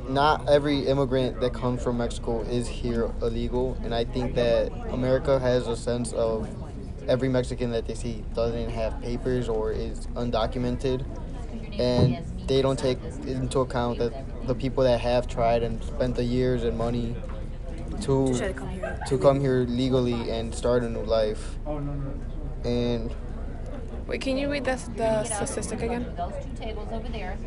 not 0.08 0.48
every 0.48 0.86
immigrant 0.86 1.38
that 1.40 1.52
comes 1.52 1.82
from 1.82 1.98
Mexico 1.98 2.40
is 2.40 2.66
here 2.66 3.12
illegal, 3.20 3.76
and 3.84 3.94
I 3.94 4.04
think 4.04 4.34
that 4.36 4.72
America 4.90 5.38
has 5.38 5.66
a 5.66 5.76
sense 5.76 6.14
of 6.14 6.48
every 7.06 7.28
Mexican 7.28 7.70
that 7.72 7.86
they 7.86 7.94
see 7.94 8.24
doesn't 8.34 8.70
have 8.70 9.00
papers 9.02 9.48
or 9.48 9.72
is 9.72 10.06
undocumented, 10.14 11.04
and 11.78 12.24
they 12.48 12.62
don't 12.62 12.78
take 12.78 12.98
into 13.26 13.60
account 13.60 13.98
that 13.98 14.46
the 14.46 14.54
people 14.54 14.84
that 14.84 15.00
have 15.00 15.28
tried 15.28 15.62
and 15.62 15.84
spent 15.84 16.16
the 16.16 16.24
years 16.24 16.64
and 16.64 16.78
money 16.78 17.14
to 18.00 18.32
To 18.80 18.86
come 18.86 18.96
here. 18.96 19.06
to 19.06 19.18
come 19.18 19.40
here 19.40 19.60
legally 19.68 20.30
and 20.30 20.54
start 20.54 20.82
a 20.82 20.88
new 20.88 21.02
life. 21.02 21.58
Oh 21.66 21.78
no 21.78 21.92
no 21.92 22.12
no 22.12 22.68
and 22.68 23.14
Wait, 24.06 24.20
can 24.20 24.36
you 24.36 24.50
read 24.50 24.64
this 24.64 24.90
the 24.96 25.22
statistic 25.22 25.82
again? 25.82 26.12
Those 26.16 26.32
two 26.42 26.50
tables 26.60 26.88
over 26.90 27.08
there. 27.08 27.38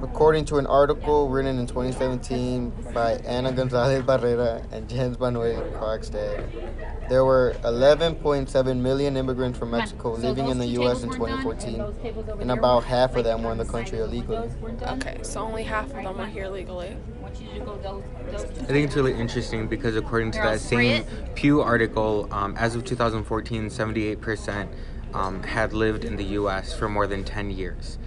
According 0.00 0.44
to 0.44 0.58
an 0.58 0.66
article 0.66 1.28
written 1.28 1.58
in 1.58 1.66
2017 1.66 2.72
by 2.94 3.14
Ana 3.24 3.50
Gonzalez 3.50 4.04
Barrera 4.04 4.62
and 4.70 4.88
Jens 4.88 5.18
Manuel 5.18 5.60
Krogstad, 5.72 7.08
there 7.08 7.24
were 7.24 7.56
11.7 7.64 8.76
million 8.76 9.16
immigrants 9.16 9.58
from 9.58 9.72
Mexico 9.72 10.14
So 10.14 10.20
living 10.20 10.50
in 10.50 10.58
the 10.58 10.66
U.S. 10.66 11.02
in 11.02 11.10
tables 11.10 11.18
weren't 11.18 11.44
done, 11.44 11.74
2014, 11.74 11.78
those 11.78 11.96
tables 11.96 12.28
over 12.28 12.42
and 12.42 12.50
about 12.52 12.84
half 12.84 13.16
of 13.16 13.24
them 13.24 13.42
were 13.42 13.50
in 13.50 13.58
the 13.58 13.64
country 13.64 13.98
illegally. 13.98 14.36
Those 14.36 14.54
weren't 14.58 14.78
done. 14.78 14.98
Okay, 14.98 15.18
so 15.22 15.40
only 15.40 15.64
half 15.64 15.86
of 15.86 16.04
them 16.04 16.20
are 16.20 16.26
here 16.26 16.48
legally. 16.48 16.96
I 17.34 17.36
want 17.36 17.54
you 17.54 17.58
to 17.58 17.64
go 17.64 17.76
those, 17.78 18.44
those 18.44 18.62
I 18.62 18.66
think 18.66 18.86
it's 18.86 18.96
really 18.96 19.14
interesting 19.14 19.66
because 19.66 19.96
according 19.96 20.32
to 20.32 20.38
Here, 20.38 20.50
that 20.52 20.60
spray 20.60 21.04
same 21.04 21.04
Pew 21.34 21.60
article, 21.60 22.28
um, 22.30 22.56
as 22.56 22.74
of 22.74 22.84
2014, 22.84 23.66
78% 23.66 24.68
um, 25.12 25.42
had 25.42 25.72
lived 25.72 26.04
in 26.04 26.16
the 26.16 26.24
U.S. 26.24 26.74
for 26.74 26.88
more 26.88 27.06
than 27.06 27.24
10 27.24 27.50
years. 27.50 27.98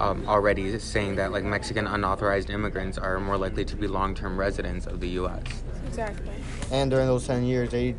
Um, 0.00 0.28
already 0.28 0.78
saying 0.78 1.16
that 1.16 1.32
like 1.32 1.42
Mexican 1.42 1.88
unauthorized 1.88 2.50
immigrants 2.50 2.98
are 2.98 3.18
more 3.18 3.36
likely 3.36 3.64
to 3.64 3.74
be 3.74 3.88
long-term 3.88 4.38
residents 4.38 4.86
of 4.86 5.00
the 5.00 5.08
U.S. 5.10 5.42
Exactly. 5.88 6.30
And 6.70 6.88
during 6.90 7.06
those 7.06 7.26
10 7.26 7.44
years, 7.44 7.70
they 7.70 7.96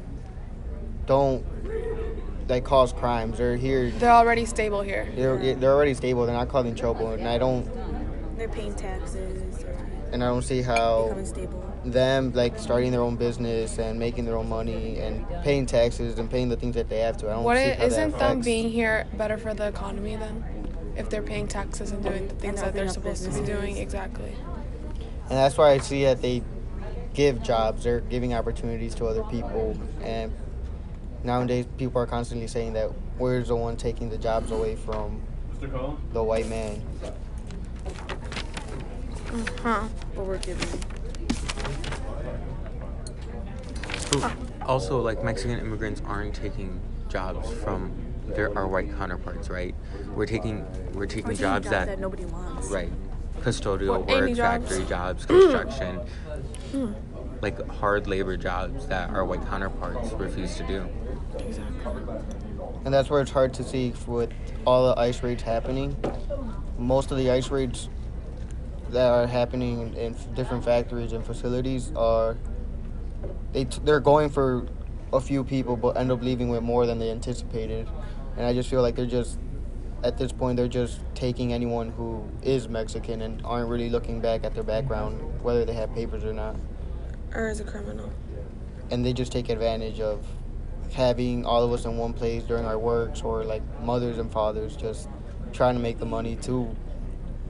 don't 1.06 1.46
like 2.48 2.64
cause 2.64 2.94
crimes. 2.94 3.38
They're 3.38 3.58
here. 3.58 3.92
They're 3.92 4.12
already 4.12 4.46
stable 4.46 4.82
here. 4.82 5.12
They're, 5.16 5.56
they're 5.56 5.74
already 5.74 5.94
stable. 5.94 6.26
They're 6.26 6.36
not 6.36 6.50
causing 6.50 6.76
trouble, 6.76 7.12
and 7.12 7.28
I 7.28 7.38
don't 7.38 7.68
They're 8.38 8.48
paying 8.48 8.76
taxes 8.76 9.64
or 9.64 9.89
and 10.12 10.24
I 10.24 10.28
don't 10.28 10.42
see 10.44 10.62
how 10.62 11.16
them 11.86 12.32
like 12.34 12.60
starting 12.60 12.92
their 12.92 13.02
own 13.02 13.16
business 13.16 13.78
and 13.80 13.98
making 14.00 14.26
their 14.26 14.36
own 14.38 14.50
money 14.50 15.00
and 15.00 15.26
paying 15.44 15.66
taxes 15.66 16.20
and 16.20 16.30
paying 16.30 16.50
the 16.50 16.56
things 16.58 16.76
that 16.76 16.90
they 16.90 17.00
have 17.00 17.18
to. 17.18 17.28
I 17.30 17.34
don't 17.34 17.44
What 17.44 17.58
see 17.58 17.64
i- 17.64 17.70
how 17.74 17.78
that 17.80 17.86
isn't 17.88 18.20
them 18.20 18.42
being 18.42 18.70
here 18.70 19.06
better 19.18 19.38
for 19.38 19.54
the 19.54 19.68
economy 19.68 20.16
then? 20.16 20.44
If 20.98 21.10
they're 21.10 21.22
paying 21.22 21.48
taxes 21.48 21.92
and 21.92 22.04
doing 22.04 22.28
the 22.28 22.34
things 22.36 22.60
that 22.62 22.74
they're 22.74 22.84
opening 22.84 22.88
up 22.90 22.94
supposed 23.18 23.24
to 23.26 23.40
be 23.40 23.46
doing, 23.46 23.78
exactly. 23.78 24.36
And 25.30 25.38
that's 25.38 25.58
why 25.58 25.72
I 25.72 25.78
see 25.78 26.04
that 26.04 26.22
they 26.22 26.42
give 27.14 27.42
jobs. 27.42 27.84
They're 27.86 28.02
giving 28.02 28.34
opportunities 28.34 28.96
to 28.96 29.06
other 29.06 29.24
people. 29.24 29.78
And 30.04 30.34
nowadays, 31.24 31.68
people 31.78 32.02
are 32.02 32.06
constantly 32.08 32.48
saying 32.48 32.74
that 32.74 32.90
we're 33.18 33.42
the 33.44 33.56
one 33.56 33.78
taking 33.78 34.10
the 34.10 34.18
jobs 34.18 34.52
away 34.52 34.76
from 34.76 35.22
the 36.14 36.24
white 36.24 36.50
man. 36.50 36.82
Huh. 39.62 39.88
But 40.16 40.26
we're 40.26 40.38
giving. 40.40 40.68
But 44.12 44.34
also, 44.66 45.00
like 45.02 45.24
Mexican 45.24 45.60
immigrants 45.60 46.02
aren't 46.06 46.34
taking 46.34 46.80
jobs 47.10 47.52
from 47.64 47.92
their 48.28 48.56
our 48.58 48.68
white 48.68 48.96
counterparts, 48.98 49.50
right? 49.50 49.76
We're 50.16 50.26
taking 50.26 50.66
we're 50.94 51.06
taking 51.06 51.26
We're 51.28 51.34
taking 51.34 51.36
jobs, 51.36 51.70
that, 51.70 52.00
nobody 52.00 52.26
wants. 52.26 52.70
right, 52.70 52.92
custodial 53.42 54.00
What, 54.00 54.08
work, 54.08 54.34
jobs? 54.34 54.68
factory 54.68 54.86
jobs, 54.86 55.24
hmm. 55.26 55.40
construction, 55.40 55.96
hmm. 56.72 56.94
like 57.42 57.68
hard 57.68 58.08
labor 58.08 58.36
jobs 58.38 58.88
that 58.88 59.10
our 59.12 59.26
white 59.26 59.46
counterparts 59.48 60.12
refuse 60.14 60.56
to 60.56 60.64
do. 60.66 60.88
Exactly. 61.38 62.04
And 62.86 62.94
that's 62.94 63.10
where 63.10 63.22
it's 63.22 63.32
hard 63.32 63.54
to 63.56 63.64
see 63.64 63.94
with 64.08 64.32
all 64.66 64.88
the 64.88 65.00
ice 65.00 65.22
raids 65.22 65.44
happening. 65.44 65.96
Most 66.78 67.12
of 67.12 67.18
the 67.18 67.30
ice 67.30 67.50
raids 67.52 67.90
that 68.92 69.10
are 69.12 69.28
happening 69.28 69.96
in 69.96 70.16
different 70.34 70.64
factories 70.64 71.14
and 71.14 71.26
facilities 71.26 71.92
are 71.96 72.38
they 73.54 73.66
t- 73.66 73.80
they're 73.84 74.00
going 74.00 74.30
for 74.30 74.68
a 75.14 75.20
few 75.20 75.44
people 75.44 75.76
but 75.76 75.98
end 75.98 76.12
up 76.12 76.22
leaving 76.22 76.50
with 76.50 76.62
more 76.62 76.86
than 76.86 77.00
they 77.00 77.12
anticipated. 77.12 77.88
And 78.38 78.46
I 78.46 78.54
just 78.54 78.70
feel 78.70 78.82
like 78.82 78.96
they're 78.96 79.06
just 79.06 79.40
at 80.04 80.18
this 80.18 80.32
point 80.32 80.56
they're 80.56 80.68
just 80.68 81.02
taking 81.14 81.52
anyone 81.52 81.92
who 81.92 82.24
is 82.42 82.70
Mexican 82.70 83.22
and 83.22 83.42
aren't 83.44 83.70
really 83.70 83.90
looking 83.90 84.22
back 84.22 84.44
at 84.46 84.54
their 84.54 84.64
background 84.64 85.20
whether 85.44 85.66
they 85.66 85.74
have 85.74 85.94
papers 85.94 86.24
or 86.24 86.34
not. 86.34 86.56
Or 87.34 87.48
as 87.48 87.60
a 87.60 87.64
criminal. 87.64 88.10
and 88.92 89.06
they 89.06 89.14
just 89.14 89.32
take 89.32 89.50
advantage 89.50 90.00
of 90.00 90.26
having 90.94 91.46
all 91.46 91.64
of 91.64 91.72
us 91.72 91.86
in 91.86 91.98
one 91.98 92.14
place 92.14 92.44
during 92.44 92.66
our 92.66 92.80
works 92.80 93.22
or 93.22 93.44
like 93.44 93.62
mothers 93.82 94.18
and 94.18 94.32
fathers 94.32 94.76
just 94.76 95.08
trying 95.54 95.76
to 95.76 95.82
make 95.82 96.00
the 96.00 96.06
money 96.06 96.36
to 96.38 96.76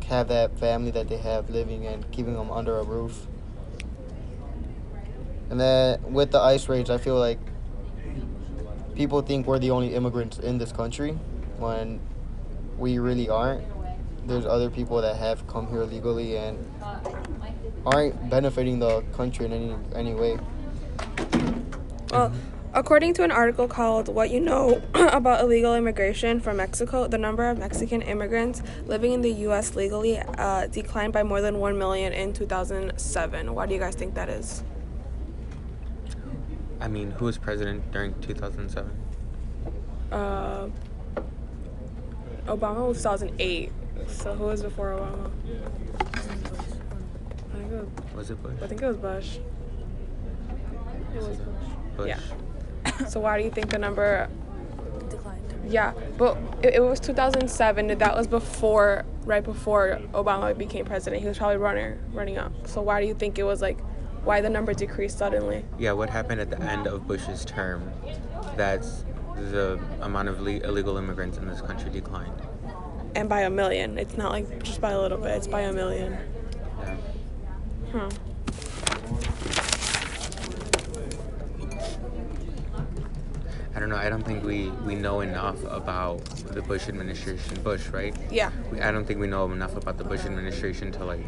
have 0.09 0.27
that 0.27 0.57
family 0.59 0.91
that 0.91 1.07
they 1.07 1.17
have 1.17 1.49
living 1.49 1.85
and 1.85 2.09
keeping 2.11 2.33
them 2.33 2.51
under 2.51 2.77
a 2.77 2.83
roof. 2.83 3.27
And 5.49 5.59
then 5.59 6.13
with 6.13 6.31
the 6.31 6.39
ice 6.39 6.67
raids, 6.67 6.89
I 6.89 6.97
feel 6.97 7.17
like 7.17 7.39
people 8.95 9.21
think 9.21 9.47
we're 9.47 9.59
the 9.59 9.71
only 9.71 9.95
immigrants 9.95 10.37
in 10.39 10.57
this 10.57 10.71
country 10.71 11.11
when 11.57 11.99
we 12.77 12.99
really 12.99 13.29
aren't. 13.29 13.65
There's 14.27 14.45
other 14.45 14.69
people 14.69 15.01
that 15.01 15.15
have 15.15 15.47
come 15.47 15.67
here 15.67 15.83
legally 15.83 16.37
and 16.37 16.57
aren't 17.85 18.29
benefiting 18.29 18.79
the 18.79 19.01
country 19.13 19.45
in 19.45 19.53
any 19.53 19.75
any 19.95 20.13
way. 20.13 20.37
Well, 22.11 22.31
according 22.73 23.13
to 23.15 23.23
an 23.23 23.31
article 23.31 23.67
called 23.67 24.07
What 24.07 24.29
You 24.29 24.39
Know 24.39 24.81
About 24.93 25.41
Illegal 25.41 25.75
Immigration 25.75 26.39
from 26.39 26.57
Mexico, 26.57 27.07
the 27.07 27.17
number 27.17 27.49
of 27.49 27.57
Mexican 27.57 28.01
immigrants 28.01 28.61
living 28.85 29.11
in 29.11 29.21
the 29.21 29.31
U.S. 29.31 29.75
legally 29.75 30.19
uh, 30.19 30.67
declined 30.67 31.13
by 31.13 31.23
more 31.23 31.41
than 31.41 31.59
1 31.59 31.77
million 31.77 32.13
in 32.13 32.33
2007. 32.33 33.53
Why 33.53 33.65
do 33.65 33.73
you 33.73 33.79
guys 33.79 33.95
think 33.95 34.13
that 34.15 34.29
is? 34.29 34.63
I 36.79 36.87
mean, 36.87 37.11
who 37.11 37.25
was 37.25 37.37
president 37.37 37.91
during 37.91 38.19
2007? 38.21 38.91
Uh, 40.11 40.69
Obama 42.47 42.87
was 42.87 42.97
2008. 42.97 43.71
So 44.07 44.33
who 44.33 44.45
was 44.45 44.63
before 44.63 44.91
Obama? 44.91 45.29
I 46.13 46.19
think 47.57 47.71
it 47.71 47.85
was, 47.85 48.15
Was 48.15 48.31
it 48.31 48.41
Bush? 48.41 48.53
I 48.61 48.67
think 48.67 48.81
it 48.81 48.87
was 48.87 48.97
Bush. 48.97 49.37
It 51.15 51.17
was 51.17 51.37
Bush. 51.37 51.47
Bush. 51.97 52.07
Yeah. 52.07 52.19
So 53.07 53.19
why 53.19 53.37
do 53.37 53.43
you 53.43 53.51
think 53.51 53.69
the 53.69 53.77
number 53.77 54.29
Declined. 55.09 55.53
Yeah, 55.67 55.93
but 56.17 56.37
it, 56.61 56.75
it 56.75 56.79
was 56.81 56.99
2007. 56.99 57.97
That 57.97 58.15
was 58.15 58.27
before, 58.27 59.05
right 59.25 59.43
before 59.43 59.99
Obama 60.13 60.57
became 60.57 60.85
president. 60.85 61.21
He 61.21 61.27
was 61.27 61.37
probably 61.37 61.57
running, 61.57 61.97
running 62.13 62.37
up. 62.37 62.51
So 62.67 62.81
why 62.81 63.01
do 63.01 63.07
you 63.07 63.13
think 63.13 63.39
it 63.39 63.43
was 63.43 63.61
like, 63.61 63.79
why 64.23 64.41
the 64.41 64.49
number 64.49 64.73
decreased 64.73 65.17
suddenly? 65.17 65.65
Yeah, 65.77 65.93
what 65.93 66.09
happened 66.09 66.41
at 66.41 66.49
the 66.49 66.61
end 66.61 66.87
of 66.87 67.07
Bush's 67.07 67.45
term? 67.45 67.91
That's 68.55 69.05
the 69.35 69.79
amount 70.01 70.27
of 70.27 70.41
le- 70.41 70.59
illegal 70.59 70.97
immigrants 70.97 71.37
in 71.37 71.47
this 71.47 71.61
country 71.61 71.89
declined. 71.89 72.41
And 73.15 73.27
by 73.29 73.41
a 73.41 73.49
million. 73.49 73.97
It's 73.97 74.17
not 74.17 74.31
like 74.31 74.61
just 74.63 74.81
by 74.81 74.91
a 74.91 74.99
little 74.99 75.17
bit. 75.17 75.31
It's 75.31 75.47
by 75.47 75.61
a 75.61 75.73
million. 75.73 76.17
Yeah. 76.81 76.97
Huh. 77.91 78.09
I 83.79 83.81
don't 83.81 83.91
know. 83.91 83.95
I 83.95 84.09
don't 84.09 84.23
think 84.23 84.43
we, 84.43 84.67
we 84.85 84.93
know 84.93 85.21
enough 85.21 85.63
about 85.63 86.25
the 86.25 86.61
Bush 86.61 86.89
administration. 86.89 87.61
Bush, 87.61 87.87
right? 87.87 88.13
Yeah. 88.29 88.51
We, 88.69 88.81
I 88.81 88.91
don't 88.91 89.05
think 89.05 89.21
we 89.21 89.27
know 89.27 89.49
enough 89.49 89.77
about 89.77 89.97
the 89.97 90.03
Bush 90.03 90.25
administration 90.25 90.91
to 90.91 91.05
like 91.05 91.25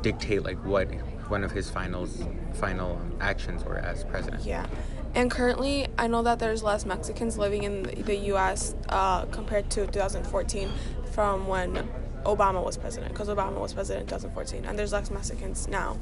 dictate 0.00 0.44
like 0.44 0.64
what 0.64 0.86
one 1.28 1.42
of 1.42 1.50
his 1.50 1.68
finals 1.68 2.22
final 2.52 2.92
um, 2.92 3.16
actions 3.20 3.64
were 3.64 3.78
as 3.78 4.04
president. 4.04 4.44
Yeah. 4.44 4.68
And 5.16 5.32
currently, 5.32 5.88
I 5.98 6.06
know 6.06 6.22
that 6.22 6.38
there's 6.38 6.62
less 6.62 6.86
Mexicans 6.86 7.36
living 7.36 7.64
in 7.64 7.82
the- 7.82 8.16
U.S. 8.18 8.76
Uh, 8.88 9.24
compared 9.24 9.68
to 9.70 9.88
2014 9.88 10.70
from 11.10 11.48
when 11.48 11.90
Obama 12.22 12.64
was 12.64 12.76
president, 12.76 13.14
because 13.14 13.26
Obama 13.26 13.58
was 13.58 13.74
president 13.74 14.02
in 14.02 14.08
2014. 14.10 14.64
And 14.64 14.78
there's 14.78 14.92
less 14.92 15.10
Mexicans 15.10 15.66
now 15.66 15.98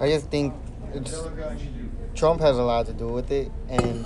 I 0.00 0.08
just 0.08 0.28
think 0.28 0.52
Trump 2.16 2.40
has 2.40 2.58
a 2.58 2.62
lot 2.64 2.86
to 2.86 2.92
do 2.92 3.06
with 3.06 3.30
it, 3.30 3.52
and 3.68 4.04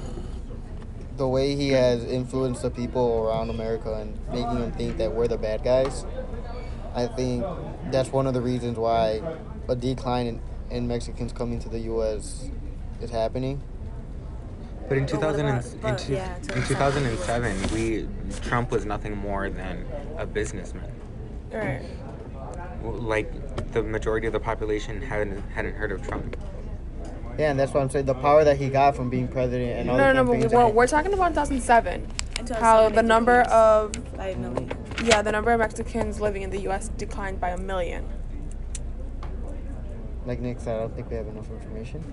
the 1.16 1.26
way 1.26 1.56
he 1.56 1.70
has 1.70 2.04
influenced 2.04 2.60
the 2.60 2.70
people 2.70 3.24
around 3.26 3.48
America 3.48 3.94
and 3.94 4.18
making 4.28 4.60
them 4.60 4.72
think 4.72 4.98
that 4.98 5.14
we're 5.14 5.28
the 5.28 5.38
bad 5.38 5.64
guys. 5.64 6.04
I 6.94 7.06
think 7.06 7.42
that's 7.90 8.12
one 8.12 8.26
of 8.26 8.34
the 8.34 8.42
reasons 8.42 8.76
why 8.76 9.22
a 9.66 9.74
decline 9.74 10.26
in, 10.26 10.40
in 10.68 10.86
Mexicans 10.86 11.32
coming 11.32 11.58
to 11.60 11.70
the 11.70 11.78
U.S. 11.78 12.50
is 13.00 13.08
happening. 13.08 13.62
But 14.88 14.98
in 14.98 15.06
2000 15.06 15.46
and, 15.46 15.64
in, 15.64 15.78
but, 15.80 15.98
two, 15.98 16.12
yeah, 16.12 16.36
in 16.36 16.62
2007, 16.64 17.74
we 17.74 18.08
Trump 18.40 18.70
was 18.70 18.84
nothing 18.84 19.16
more 19.16 19.50
than 19.50 19.84
a 20.16 20.26
businessman. 20.26 20.90
Right. 21.52 21.82
Like 22.82 23.72
the 23.72 23.82
majority 23.82 24.26
of 24.26 24.32
the 24.32 24.40
population 24.40 25.02
hadn't 25.02 25.40
hadn't 25.50 25.74
heard 25.74 25.90
of 25.90 26.06
Trump. 26.06 26.36
Yeah, 27.38 27.50
and 27.50 27.58
that's 27.58 27.74
why 27.74 27.80
I'm 27.80 27.90
saying 27.90 28.06
the 28.06 28.14
power 28.14 28.44
that 28.44 28.56
he 28.56 28.68
got 28.68 28.96
from 28.96 29.10
being 29.10 29.28
president 29.28 29.80
and 29.80 29.90
all 29.90 29.96
No, 29.96 30.12
no, 30.12 30.22
no. 30.22 30.24
But 30.24 30.32
campaigns 30.32 30.52
we're, 30.54 30.68
we're 30.68 30.86
talking 30.86 31.12
about 31.12 31.30
2007. 31.30 32.06
How 32.60 32.88
the 32.88 33.02
number 33.02 33.40
of 33.42 33.92
by 34.16 34.28
a 34.28 34.36
million. 34.36 34.70
yeah 35.04 35.20
the 35.20 35.32
number 35.32 35.50
of 35.52 35.58
Mexicans 35.58 36.20
living 36.20 36.42
in 36.42 36.50
the 36.50 36.60
U.S. 36.60 36.90
declined 36.96 37.40
by 37.40 37.50
a 37.50 37.58
million. 37.58 38.08
Like 40.24 40.40
Nick 40.40 40.60
said, 40.60 40.76
I 40.76 40.80
don't 40.80 40.94
think 40.94 41.10
we 41.10 41.16
have 41.16 41.26
enough 41.26 41.50
information. 41.50 42.04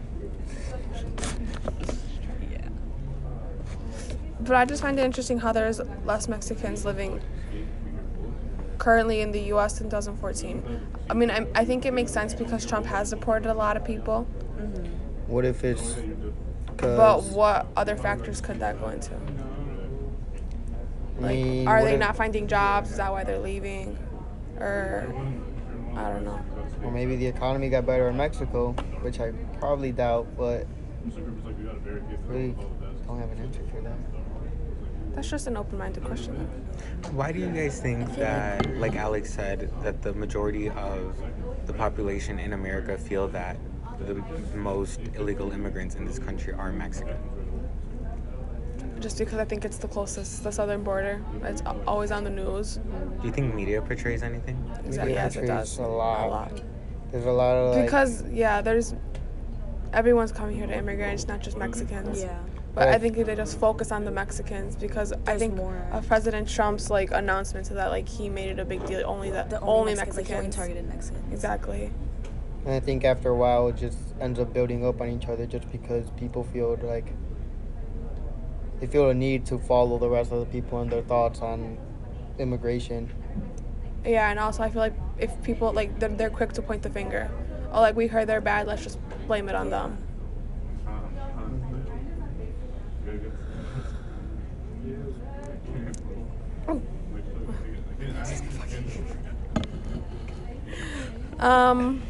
Yeah. 4.44 4.48
But 4.48 4.56
I 4.58 4.66
just 4.66 4.82
find 4.82 5.00
it 5.00 5.04
interesting 5.04 5.40
how 5.40 5.52
there's 5.52 5.82
less 6.06 6.28
Mexicans 6.28 6.86
living 6.86 7.22
currently 8.78 9.22
in 9.22 9.32
the 9.32 9.40
U.S. 9.54 9.80
in 9.80 9.88
2014. 9.88 10.88
I 11.10 11.14
mean, 11.14 11.32
I, 11.32 11.48
I 11.56 11.66
think 11.66 11.86
it 11.86 11.94
makes 11.94 12.12
sense 12.12 12.34
because 12.34 12.66
Trump 12.66 12.86
has 12.86 13.10
deported 13.12 13.50
a 13.50 13.54
lot 13.54 13.78
of 13.78 13.86
people. 13.86 14.28
Mm-hmm. 14.58 15.32
What 15.32 15.46
if 15.46 15.64
it's 15.64 15.96
because 16.66 16.98
But 16.98 17.24
what 17.36 17.68
other 17.78 17.96
factors 17.96 18.42
could 18.42 18.60
that 18.60 18.80
go 18.80 18.90
into? 18.90 19.14
Like, 21.20 21.36
mean, 21.36 21.68
are 21.68 21.84
they 21.84 21.94
if- 21.94 22.00
not 22.00 22.16
finding 22.16 22.48
jobs? 22.48 22.92
Is 22.92 22.98
that 22.98 23.12
why 23.12 23.24
they're 23.24 23.40
leaving? 23.40 23.98
Or 24.58 25.08
I 25.96 26.10
don't 26.10 26.26
know. 26.26 26.44
Or 26.84 26.92
maybe 26.92 27.16
the 27.16 27.28
economy 27.28 27.70
got 27.70 27.86
better 27.86 28.10
in 28.10 28.18
Mexico, 28.18 28.74
which 29.02 29.20
I 29.20 29.32
probably 29.60 29.92
doubt, 29.92 30.28
but 30.36 30.68
we 31.06 32.54
don't 33.08 33.20
have 33.20 33.32
an 33.32 33.40
answer 33.40 33.62
for 33.72 33.82
that. 33.82 34.13
That's 35.16 35.30
just 35.30 35.48
an 35.48 35.58
open-minded 35.58 36.04
question. 36.04 36.34
Why 37.12 37.32
do 37.32 37.40
you 37.40 37.48
guys 37.48 37.80
think 37.80 38.16
that, 38.16 38.78
like 38.78 38.96
Alex 38.96 39.32
said, 39.34 39.70
that 39.84 40.02
the 40.02 40.14
majority 40.14 40.70
of 40.70 41.16
the 41.68 41.74
population 41.74 42.40
in 42.40 42.54
America 42.54 42.98
feel 42.98 43.28
that 43.30 43.58
the 44.00 44.16
most 44.56 45.00
illegal 45.16 45.52
immigrants 45.52 45.96
in 45.96 46.06
this 46.06 46.18
country 46.18 46.54
are 46.54 46.72
Mexican? 46.72 47.18
Just 49.00 49.20
because 49.20 49.38
I 49.38 49.46
think 49.46 49.66
it's 49.66 49.78
the 49.78 49.88
closest, 49.88 50.44
the 50.44 50.52
southern 50.52 50.84
border. 50.84 51.22
It's 51.44 51.62
always 51.86 52.12
on 52.12 52.24
the 52.24 52.30
news. 52.30 52.80
Do 53.22 53.28
you 53.28 53.34
think 53.34 53.54
media 53.54 53.82
portrays 53.82 54.24
anything? 54.24 54.58
Exactly. 54.86 55.14
Yes, 55.14 55.36
it 55.36 55.46
does. 55.46 55.78
a 55.78 55.84
lot. 55.84 56.26
A 56.26 56.30
lot. 56.30 56.62
There's 57.12 57.26
a 57.26 57.32
lot 57.32 57.56
of 57.56 57.76
like, 57.76 57.86
Because 57.86 58.24
yeah, 58.30 58.62
there's 58.62 58.96
everyone's 59.92 60.32
coming 60.32 60.56
here 60.56 60.66
to 60.66 60.76
immigrate. 60.76 61.14
It's 61.14 61.28
not 61.28 61.42
just 61.42 61.58
Mexicans. 61.58 62.24
Yeah. 62.24 62.40
But 62.76 62.88
I 62.88 62.98
think 62.98 63.16
they 63.16 63.36
just 63.36 63.60
focus 63.60 63.92
on 63.92 64.04
the 64.04 64.10
Mexicans 64.12 64.76
because 64.76 65.14
I 65.28 65.38
think 65.38 65.54
more. 65.56 65.88
of 65.92 66.08
President 66.08 66.50
Trump's 66.50 66.90
like 66.90 67.12
announcement 67.12 67.68
to 67.68 67.76
that 67.76 67.92
like 67.92 68.10
he 68.10 68.30
made 68.30 68.50
it 68.50 68.60
a 68.60 68.66
big 68.66 68.84
deal 68.86 69.04
only 69.06 69.30
that 69.32 69.50
The 69.52 69.60
only, 69.60 69.92
only, 69.92 69.96
Mexicans. 69.96 70.18
Like, 70.18 70.28
he 70.28 70.34
only 70.34 70.46
Mexicans. 70.48 70.56
targeted 70.56 70.88
Mexicans. 70.90 71.34
Exactly. 71.34 71.92
and 72.66 72.74
I 72.74 72.80
think 72.80 73.04
after 73.06 73.30
a 73.30 73.36
while 73.36 73.68
it 73.68 73.76
just 73.76 73.98
ends 74.20 74.40
up 74.40 74.54
building 74.54 74.84
up 74.86 75.02
on 75.02 75.10
each 75.10 75.28
other 75.28 75.46
just 75.46 75.72
because 75.72 76.10
people 76.18 76.44
feel 76.46 76.80
like 76.82 77.14
they 78.80 78.88
feel 78.88 79.10
a 79.10 79.14
need 79.14 79.46
to 79.48 79.60
follow 79.60 79.98
the 80.00 80.10
rest 80.10 80.32
of 80.32 80.40
the 80.40 80.46
people 80.48 80.82
and 80.82 80.92
their 80.92 81.04
thoughts 81.04 81.42
on 81.42 81.78
immigration. 82.40 83.12
Yeah, 84.04 84.30
and 84.32 84.40
also 84.40 84.64
I 84.64 84.70
feel 84.70 84.80
like 84.82 84.96
if 85.20 85.32
people 85.44 85.72
like 85.74 86.00
they're, 86.00 86.10
they're 86.10 86.30
quick 86.32 86.54
to 86.54 86.62
point 86.62 86.82
the 86.82 86.90
finger. 86.90 87.30
Oh, 87.72 87.82
like 87.82 87.96
we 87.96 88.08
heard 88.08 88.28
they're 88.28 88.42
bad. 88.42 88.66
Let's 88.68 88.84
just 88.84 89.00
blame 89.28 89.48
it 89.48 89.56
on 89.56 89.70
them. 89.70 89.98
Um. 101.40 102.02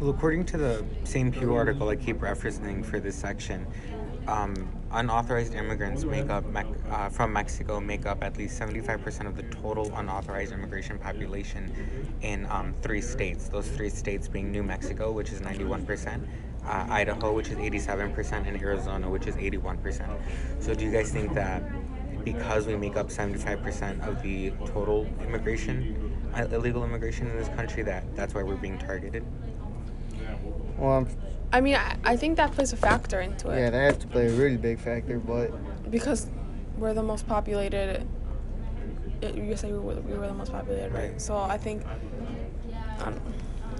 Well, 0.00 0.10
according 0.10 0.44
to 0.46 0.58
the 0.58 0.84
same 1.04 1.32
Pew 1.32 1.54
article 1.54 1.88
I 1.88 1.96
keep 1.96 2.18
referencing 2.18 2.84
for 2.84 3.00
this 3.00 3.14
section, 3.14 3.66
um, 4.26 4.54
unauthorized 4.90 5.54
immigrants 5.54 6.04
make 6.04 6.28
up 6.28 6.44
uh, 6.90 7.08
from 7.08 7.32
Mexico 7.32 7.80
make 7.80 8.04
up 8.04 8.22
at 8.22 8.36
least 8.36 8.60
75% 8.60 9.26
of 9.26 9.36
the 9.36 9.42
total 9.44 9.90
unauthorized 9.96 10.52
immigration 10.52 10.98
population 10.98 11.72
in 12.22 12.46
um, 12.46 12.74
three 12.82 13.00
states. 13.00 13.48
Those 13.48 13.68
three 13.68 13.90
states 13.90 14.28
being 14.28 14.50
New 14.50 14.62
Mexico, 14.62 15.12
which 15.12 15.30
is 15.30 15.40
91%, 15.40 16.20
uh, 16.66 16.86
Idaho, 16.90 17.32
which 17.32 17.48
is 17.48 17.56
87%, 17.56 18.46
and 18.46 18.60
Arizona, 18.60 19.08
which 19.08 19.26
is 19.26 19.36
81%. 19.36 20.18
So, 20.60 20.74
do 20.74 20.84
you 20.84 20.90
guys 20.90 21.10
think 21.10 21.34
that 21.34 21.62
because 22.24 22.66
we 22.66 22.76
make 22.76 22.96
up 22.96 23.08
75% 23.08 24.06
of 24.08 24.22
the 24.22 24.50
total 24.66 25.06
immigration, 25.20 26.12
uh, 26.34 26.46
illegal 26.50 26.82
immigration 26.84 27.28
in 27.28 27.36
this 27.36 27.48
country, 27.48 27.82
that 27.82 28.04
that's 28.16 28.34
why 28.34 28.42
we're 28.42 28.56
being 28.56 28.78
targeted? 28.78 29.24
Well, 30.78 30.92
I'm, 30.98 31.08
I 31.52 31.60
mean, 31.60 31.76
I, 31.76 31.96
I 32.04 32.16
think 32.16 32.36
that 32.38 32.52
plays 32.52 32.72
a 32.72 32.76
factor 32.76 33.20
into 33.20 33.50
it 33.50 33.60
yeah, 33.60 33.70
that 33.70 33.78
has 33.94 33.96
to 33.98 34.06
play 34.08 34.26
a 34.26 34.32
really 34.32 34.56
big 34.56 34.78
factor, 34.80 35.18
but 35.18 35.50
because 35.90 36.26
we're 36.78 36.94
the 36.94 37.02
most 37.02 37.26
populated. 37.28 38.06
it- 39.22 39.34
You 39.36 39.56
said 39.56 39.70
we 39.72 39.78
were, 39.78 39.94
we 40.00 40.18
were 40.18 40.26
the 40.26 40.34
most 40.34 40.50
populated, 40.52 40.92
right? 40.92 41.10
Right. 41.12 41.20
So 41.20 41.36
I 41.36 41.56
think, 41.56 41.82
um, 43.00 43.20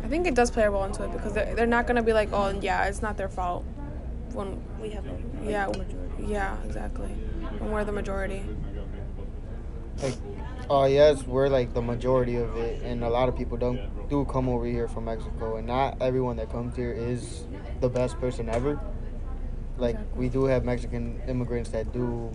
I 0.05 0.09
think 0.09 0.27
it 0.27 0.35
does 0.35 0.51
play 0.51 0.63
a 0.65 0.71
role 0.71 0.85
into 0.85 1.03
it 1.05 1.13
because 1.13 1.33
they're, 1.33 1.55
they're 1.55 1.67
not 1.67 1.87
gonna 1.87 2.03
be 2.03 2.13
like, 2.13 2.29
oh 2.33 2.51
yeah, 2.63 2.85
it's 2.85 3.03
not 3.03 3.17
their 3.17 3.29
fault. 3.29 3.65
When 4.33 4.61
We 4.81 4.91
have 4.91 5.07
a 5.07 5.17
yeah, 5.45 5.67
the 5.71 5.79
majority. 5.79 6.27
yeah, 6.27 6.57
exactly. 6.65 7.11
When 7.59 7.71
we're 7.73 7.85
the 7.85 7.93
majority. 7.93 8.43
like, 10.03 10.15
oh 10.69 10.85
yes, 10.87 11.27
we're 11.27 11.49
like 11.49 11.73
the 11.75 11.83
majority 11.83 12.37
of 12.37 12.57
it, 12.57 12.83
and 12.83 13.03
a 13.05 13.09
lot 13.09 13.29
of 13.29 13.37
people 13.37 13.57
don't 13.57 13.81
do 14.09 14.25
come 14.27 14.49
over 14.49 14.67
here 14.67 14.89
from 14.89 15.05
Mexico, 15.07 15.57
and 15.57 15.67
not 15.67 15.97
everyone 16.01 16.37
that 16.37 16.51
comes 16.51 16.77
here 16.77 16.93
is 16.93 17.45
the 17.81 17.89
best 17.89 18.19
person 18.21 18.49
ever. 18.49 18.79
Like 19.79 19.99
we 20.17 20.29
do 20.29 20.45
have 20.45 20.65
Mexican 20.65 21.21
immigrants 21.29 21.71
that 21.71 21.93
do 21.93 22.31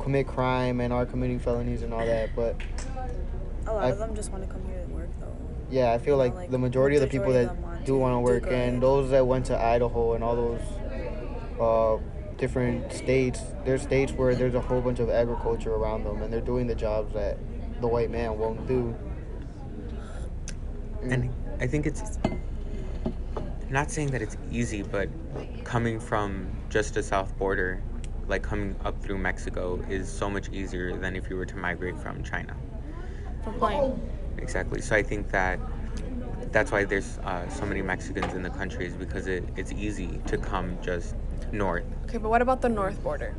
commit 0.00 0.26
crime 0.26 0.80
and 0.80 0.92
are 0.92 1.06
committing 1.06 1.38
felonies 1.38 1.82
and 1.82 1.92
all 1.94 2.04
that, 2.04 2.30
but 2.34 2.56
A 3.66 3.72
lot 3.72 3.84
I- 3.84 3.90
of 3.90 3.98
them 3.98 4.14
just 4.14 4.30
want 4.32 4.44
to 4.44 4.50
come 4.50 4.62
here 4.66 4.80
and 4.80 4.94
work, 4.94 5.08
though. 5.20 5.26
yeah, 5.70 5.92
I 5.92 5.98
feel 5.98 6.06
You 6.06 6.10
know, 6.12 6.16
like, 6.18 6.34
like, 6.34 6.50
the 6.50 6.58
majority 6.58 6.96
of 6.96 7.02
the 7.02 7.08
people 7.08 7.32
that 7.32 7.84
do 7.84 7.96
want 7.98 8.14
to 8.14 8.20
work, 8.20 8.46
and 8.50 8.82
those 8.82 9.10
that 9.10 9.26
went 9.26 9.46
to 9.46 9.58
Idaho 9.58 10.12
and 10.14 10.22
all 10.24 10.36
those 10.36 10.60
uh, 11.60 11.96
different 12.38 12.92
states, 12.92 13.40
there's 13.64 13.82
states 13.82 14.12
where 14.12 14.34
there's 14.34 14.54
a 14.54 14.60
whole 14.60 14.80
bunch 14.80 14.98
of 14.98 15.10
agriculture 15.10 15.74
around 15.74 16.04
them, 16.04 16.22
and 16.22 16.32
they're 16.32 16.40
doing 16.40 16.66
the 16.66 16.74
jobs 16.74 17.12
that 17.14 17.38
the 17.80 17.86
white 17.86 18.10
man 18.10 18.38
won't 18.38 18.66
do. 18.66 18.94
And 21.02 21.30
I 21.60 21.66
think 21.66 21.86
it's 21.86 22.18
not 23.70 23.90
saying 23.90 24.10
that 24.12 24.22
it's 24.22 24.36
easy, 24.50 24.82
but 24.82 25.08
coming 25.64 26.00
from 26.00 26.48
just 26.70 26.94
the 26.94 27.02
south 27.02 27.36
border, 27.36 27.82
like 28.28 28.42
coming 28.42 28.74
up 28.84 29.00
through 29.02 29.18
Mexico, 29.18 29.82
is 29.88 30.08
so 30.08 30.30
much 30.30 30.48
easier 30.50 30.96
than 30.96 31.16
if 31.16 31.28
you 31.28 31.36
were 31.36 31.46
to 31.46 31.56
migrate 31.56 31.98
from 31.98 32.22
China. 32.22 32.56
From 33.42 33.54
playing. 33.54 34.10
Exactly. 34.38 34.80
So 34.80 34.96
I 34.96 35.02
think 35.02 35.30
that 35.30 35.58
that's 36.54 36.70
why 36.70 36.84
there's 36.84 37.18
uh, 37.18 37.46
so 37.48 37.66
many 37.66 37.82
Mexicans 37.82 38.32
in 38.32 38.42
the 38.42 38.48
country 38.48 38.86
is 38.86 38.94
because 38.94 39.26
it, 39.26 39.42
it's 39.56 39.72
easy 39.72 40.20
to 40.28 40.38
come 40.38 40.78
just 40.80 41.16
north. 41.50 41.82
Okay, 42.04 42.18
but 42.18 42.28
what 42.28 42.40
about 42.40 42.62
the 42.62 42.68
north 42.68 43.02
border? 43.02 43.34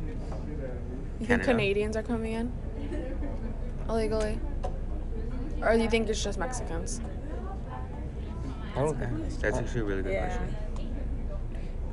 You 1.18 1.26
think 1.26 1.42
Canadians 1.42 1.96
are 1.96 2.02
coming 2.02 2.34
in 2.34 2.52
illegally, 3.88 4.38
or 5.62 5.72
do 5.76 5.82
you 5.82 5.88
think 5.88 6.10
it's 6.10 6.22
just 6.22 6.38
Mexicans? 6.38 7.00
I 8.76 8.80
don't, 8.80 9.40
That's 9.40 9.56
actually 9.56 9.80
a 9.80 9.84
really 9.84 10.02
good 10.02 10.12
Yeah. 10.12 10.26
question. 10.26 10.56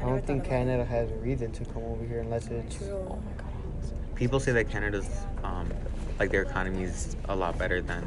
I 0.02 0.06
don't 0.06 0.28
think 0.28 0.44
Canada 0.44 0.84
has 0.84 1.10
a 1.10 1.16
reason 1.16 1.54
to 1.54 1.64
come 1.64 1.84
over 1.84 2.04
here 2.04 2.20
unless 2.20 2.48
it's. 2.48 2.82
Oh 2.84 3.22
my 3.26 3.32
god. 3.38 4.16
People 4.16 4.42
say 4.42 4.52
that 4.52 4.70
Canada's 4.70 5.08
um, 5.46 5.72
like 6.20 6.30
their 6.32 6.42
economy 6.42 6.84
is 6.84 7.16
a 7.30 7.36
lot 7.36 7.58
better 7.58 7.82
than 7.82 8.06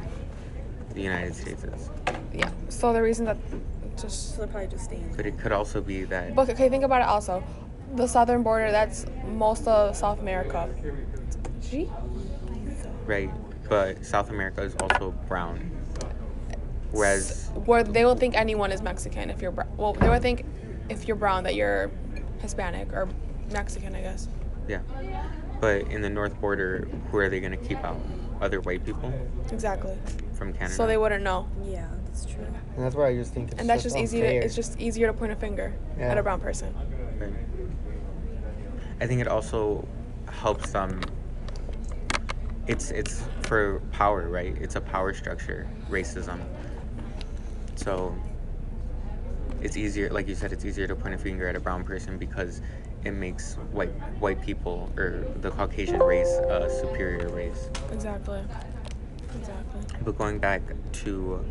the 0.93 1.01
United 1.01 1.35
States 1.35 1.65
is, 1.65 1.91
Yeah. 2.33 2.51
So 2.69 2.93
the 2.93 3.03
reason 3.03 3.25
that 3.27 3.37
just 3.97 4.33
So 4.33 4.39
they're 4.39 4.47
probably 4.49 4.69
just 4.69 4.85
staying. 4.85 5.13
but 5.17 5.25
it 5.27 5.39
could 5.39 5.53
also 5.53 5.81
be 5.81 6.05
that 6.05 6.35
But 6.35 6.51
okay, 6.51 6.69
think 6.69 6.85
about 6.85 7.01
it 7.01 7.07
also. 7.09 7.43
The 7.95 8.07
southern 8.07 8.43
border, 8.43 8.71
that's 8.71 9.07
most 9.27 9.67
of 9.67 9.97
South 9.97 10.21
America. 10.21 10.69
Gee? 11.63 11.89
right, 13.07 13.31
but 13.69 14.05
South 14.05 14.31
America 14.31 14.63
is 14.63 14.75
also 14.81 15.13
brown, 15.29 15.71
whereas 16.91 17.51
Where 17.65 17.83
they 17.85 18.05
will 18.05 18.17
think 18.17 18.37
anyone 18.37 18.73
is 18.73 18.83
Mexican 18.83 19.31
if 19.31 19.41
you're 19.41 19.51
brown. 19.53 19.69
Well, 19.77 19.93
they 19.95 20.09
would 20.09 20.23
think 20.23 20.45
if 20.89 21.07
you're 21.09 21.17
brown 21.17 21.45
that 21.45 21.55
you're 21.55 21.91
Hispanic 22.41 22.93
or 22.93 23.09
Mexican, 23.53 23.95
I 23.95 24.01
guess. 24.03 24.29
yeah, 24.69 24.81
but 25.61 25.83
in 25.89 26.03
the 26.03 26.11
north 26.11 26.39
border, 26.41 26.89
who 27.11 27.19
are 27.19 27.29
they 27.29 27.41
going 27.41 27.53
to 27.57 27.65
keep 27.69 27.83
out? 27.85 27.99
Other 28.41 28.61
white 28.61 28.85
people 28.85 29.13
Exactly. 29.51 29.97
from 30.35 30.53
Canada. 30.53 30.75
So 30.75 30.87
they 30.87 30.99
wouldn't 30.99 31.25
know. 31.25 31.49
Yeah, 31.65 31.87
that's 32.17 32.33
true. 32.35 32.47
And 32.77 32.85
that's 32.85 32.95
why 32.95 33.09
I 33.09 33.15
just 33.15 33.33
think 33.33 33.53
it's 33.53 33.61
And 33.61 33.69
that's 33.69 33.83
just 33.83 33.97
easy 33.97 34.21
to, 34.21 34.27
it's 34.27 34.55
just 34.55 34.81
easier 34.81 35.07
to 35.07 35.13
point 35.13 35.33
a 35.33 35.37
finger 35.37 35.75
Yeah. 35.99 36.11
at 36.11 36.19
a 36.19 36.23
brown 36.23 36.41
person. 36.41 36.75
Right. 37.19 37.33
I 39.01 39.07
think 39.07 39.21
it 39.21 39.29
also 39.29 39.87
helps 40.31 40.71
them. 40.71 41.01
It's 42.67 42.91
it's 42.91 43.23
for 43.43 43.81
power, 43.93 44.29
right? 44.29 44.57
It's 44.59 44.77
a 44.77 44.81
power 44.81 45.13
structure, 45.13 45.69
racism. 45.91 46.41
So 47.77 48.15
it's 49.61 49.77
easier, 49.77 50.11
like 50.11 50.27
you 50.27 50.35
said, 50.35 50.53
it's 50.53 50.65
easier 50.65 50.87
to 50.87 50.97
point 50.97 51.15
a 51.15 51.19
finger 51.19 51.47
at 51.49 51.55
a 51.57 51.61
brown 51.61 51.85
person 51.85 52.17
because 52.19 52.63
it 53.05 53.13
makes 53.13 53.55
white 53.73 53.93
white 54.21 54.41
people 54.41 54.91
or 54.97 55.27
the 55.43 55.51
Caucasian 55.51 56.01
race 56.03 56.33
a 56.49 56.69
superior 56.81 57.29
race. 57.29 57.69
Exactly. 57.93 58.41
Exactly. 59.39 59.81
But 60.03 60.17
going 60.17 60.39
back 60.39 60.63
to 61.05 61.45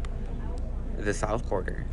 the 0.97 1.13
south 1.13 1.47
border, 1.49 1.85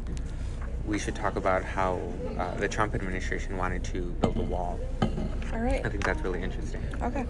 we 0.87 0.99
should 0.99 1.15
talk 1.15 1.37
about 1.37 1.63
how 1.65 2.01
uh, 2.39 2.55
the 2.57 2.69
Trump 2.69 2.95
administration 2.95 3.57
wanted 3.57 3.85
to 3.85 4.03
build 4.21 4.37
a 4.37 4.43
wall. 4.43 4.81
All 5.53 5.61
right. 5.61 5.85
I 5.85 5.89
think 5.89 6.05
that's 6.05 6.21
really 6.23 6.43
interesting. 6.43 6.83
Okay. 7.03 7.25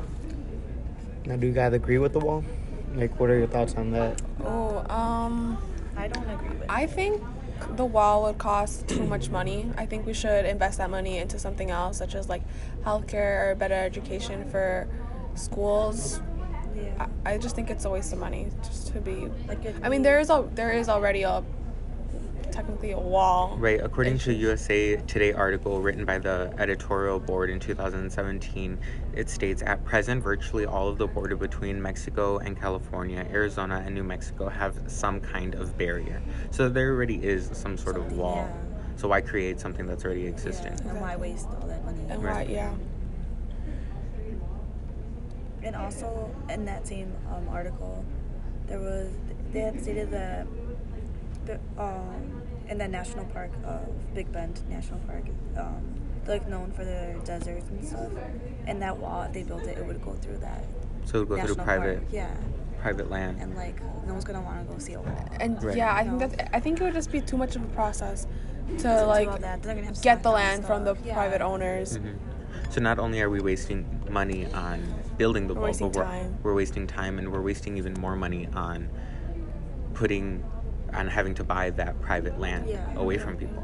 Now, 1.26 1.36
do 1.36 1.46
you 1.46 1.52
guys 1.52 1.72
agree 1.72 1.98
with 1.98 2.12
the 2.12 2.20
wall? 2.20 2.44
Like, 2.94 3.18
what 3.18 3.30
are 3.30 3.38
your 3.38 3.46
thoughts 3.46 3.74
on 3.74 3.90
that? 3.92 4.20
Oh, 4.44 4.84
um, 4.90 5.58
I 5.96 6.08
don't 6.08 6.28
agree 6.28 6.56
with. 6.56 6.68
I 6.68 6.86
think 6.86 7.22
the 7.76 7.84
wall 7.84 8.24
would 8.24 8.38
cost 8.38 8.88
too 8.88 9.04
much 9.04 9.30
money. 9.30 9.70
I 9.78 9.86
think 9.86 10.06
we 10.06 10.14
should 10.14 10.44
invest 10.44 10.78
that 10.78 10.90
money 10.90 11.18
into 11.18 11.38
something 11.38 11.70
else, 11.70 11.96
such 11.98 12.14
as 12.14 12.28
like 12.28 12.42
healthcare 12.84 13.50
or 13.50 13.54
better 13.54 13.74
education 13.74 14.48
for 14.50 14.88
schools. 15.34 16.20
yeah. 16.76 17.06
I, 17.24 17.34
I 17.34 17.38
just 17.38 17.54
think 17.54 17.70
it's 17.70 17.84
a 17.84 17.90
waste 17.90 18.12
of 18.12 18.18
money 18.18 18.48
just 18.62 18.88
to 18.92 19.00
be. 19.00 19.28
Like 19.46 19.64
if 19.64 19.76
I 19.82 19.88
mean, 19.88 20.02
there 20.02 20.20
is 20.20 20.28
a 20.30 20.48
there 20.54 20.72
is 20.72 20.88
already 20.88 21.22
a 21.22 21.42
technically 22.52 22.92
a 22.92 22.98
wall. 22.98 23.56
Right, 23.58 23.80
according 23.82 24.18
to 24.18 24.32
USA 24.32 24.96
Today 24.96 25.32
article 25.32 25.80
written 25.80 26.04
by 26.04 26.18
the 26.18 26.54
editorial 26.58 27.18
board 27.18 27.50
in 27.50 27.58
2017, 27.58 28.78
it 29.14 29.28
states 29.28 29.62
at 29.62 29.84
present 29.84 30.22
virtually 30.22 30.66
all 30.66 30.88
of 30.88 30.98
the 30.98 31.06
border 31.06 31.34
between 31.34 31.80
Mexico 31.80 32.38
and 32.38 32.58
California, 32.60 33.26
Arizona 33.30 33.82
and 33.84 33.94
New 33.94 34.04
Mexico 34.04 34.48
have 34.48 34.76
some 34.86 35.20
kind 35.20 35.54
of 35.54 35.76
barrier. 35.78 36.22
So 36.50 36.68
there 36.68 36.92
already 36.92 37.16
is 37.24 37.50
some 37.54 37.76
sort 37.76 37.96
of 37.96 38.12
wall. 38.12 38.46
yeah. 38.48 38.52
So 38.96 39.08
why 39.08 39.22
create 39.22 39.58
something 39.58 39.86
that's 39.86 40.04
already 40.04 40.26
existing? 40.26 40.74
Yeah. 40.84 40.90
And 40.90 41.00
why 41.00 41.16
waste 41.16 41.48
all 41.60 41.66
that 41.66 41.84
money? 41.84 42.04
And 42.10 42.22
Right. 42.22 42.46
why? 42.46 42.54
Yeah. 42.54 42.74
And 45.62 45.74
also 45.76 46.30
in 46.50 46.64
that 46.66 46.86
same 46.86 47.12
um, 47.32 47.48
article, 47.48 48.04
there 48.66 48.78
was 48.78 49.08
they 49.52 49.60
had 49.60 49.80
stated 49.80 50.10
that 50.10 50.46
the 51.46 51.58
um 51.78 52.42
in 52.68 52.78
the 52.78 52.88
national 52.88 53.24
park 53.26 53.50
of 53.64 53.80
Big 54.14 54.30
Bend 54.32 54.60
National 54.68 54.98
Park, 55.00 55.24
um, 55.58 55.82
they're 56.24 56.36
like 56.38 56.48
known 56.48 56.70
for 56.72 56.84
their 56.84 57.14
deserts 57.24 57.68
and 57.68 57.84
stuff. 57.84 58.10
And 58.66 58.80
that 58.80 58.96
wall, 58.96 59.22
if 59.24 59.32
they 59.32 59.42
built 59.42 59.64
it, 59.64 59.76
it 59.78 59.84
would 59.86 60.02
go 60.02 60.12
through 60.14 60.38
that 60.38 60.64
So 61.04 61.18
it 61.18 61.20
would 61.20 61.28
go 61.28 61.36
national 61.36 61.54
through 61.56 61.64
private 61.64 61.96
park. 61.98 62.08
Yeah, 62.12 62.34
private 62.80 63.10
land. 63.10 63.38
and 63.40 63.54
like 63.56 63.80
no 64.06 64.12
one's 64.12 64.24
gonna 64.24 64.40
want 64.40 64.66
to 64.66 64.72
go 64.72 64.78
see 64.78 64.94
a 64.94 65.00
wall. 65.00 65.28
And 65.40 65.62
Right. 65.62 65.76
yeah, 65.76 65.94
I 65.94 66.04
think 66.04 66.18
that 66.36 66.50
I 66.54 66.60
think 66.60 66.80
it 66.80 66.84
would 66.84 66.94
just 66.94 67.10
be 67.12 67.20
too 67.20 67.36
much 67.36 67.56
of 67.56 67.62
a 67.62 67.66
process 67.68 68.26
to 68.68 68.76
To 68.76 68.82
do 68.82 68.88
like 69.06 69.40
that, 69.40 69.62
gonna 69.62 69.82
have 69.82 69.94
to 69.94 70.00
get 70.02 70.22
the 70.22 70.30
knock 70.30 70.38
down 70.38 70.46
land 70.46 70.64
from 70.66 70.84
the. 70.84 70.96
Yeah. 71.04 71.14
private 71.14 71.42
owners. 71.42 71.98
Mhm. 71.98 72.14
So 72.70 72.80
not 72.80 72.98
only 72.98 73.20
are 73.20 73.28
we 73.28 73.40
wasting 73.40 73.84
money 74.08 74.46
on 74.54 74.82
building 75.18 75.46
the 75.46 75.54
We're 75.54 75.72
wall, 75.72 75.90
but 75.90 75.94
we're, 75.94 76.30
we're 76.42 76.54
wasting 76.54 76.86
time 76.86 77.18
and 77.18 77.30
we're 77.30 77.42
wasting 77.42 77.76
even 77.76 77.92
more 78.00 78.16
money 78.16 78.48
on 78.54 78.88
putting 79.94 80.42
on 80.94 81.06
having 81.08 81.34
to 81.34 81.44
buy 81.44 81.70
that 81.70 82.00
private 82.00 82.38
land 82.38 82.68
Yeah. 82.68 82.84
away 82.96 83.18
from 83.18 83.36
people. 83.36 83.62